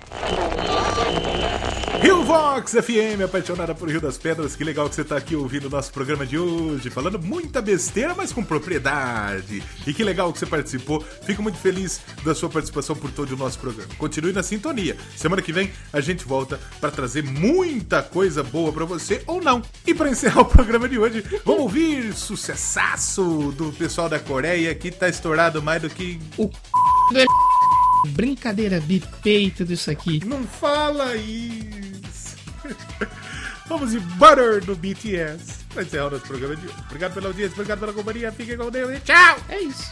[2.02, 4.56] Rio Vox FM, apaixonada por Rio das Pedras.
[4.56, 8.14] Que legal que você tá aqui ouvindo o nosso programa de hoje, falando muita besteira,
[8.14, 9.64] mas com propriedade.
[9.88, 11.02] E que legal que você participou.
[11.26, 13.90] Fico muito feliz da sua participação por todo o nosso programa.
[13.98, 14.98] Continue na sintonia.
[15.16, 17.24] Semana que vem a gente volta para trazer
[17.74, 19.62] muita coisa boa para você ou não.
[19.86, 24.92] E para encerrar o programa de hoje, vamos ouvir sucessaço do pessoal da Coreia que
[24.92, 26.50] tá estourado mais do que o
[28.10, 30.24] Brincadeira de peito disso aqui.
[30.24, 32.38] Não fala isso.
[33.66, 35.64] Vamos de Butter do BTS.
[35.74, 36.76] Vai encerrar o nosso programa de hoje.
[36.86, 38.32] Obrigado pela audiência, obrigado pela companhia.
[38.32, 39.38] Fiquem com Deus e tchau!
[39.50, 39.92] É isso.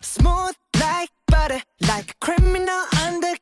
[0.00, 3.41] Smooth like butter, like a criminal undercover.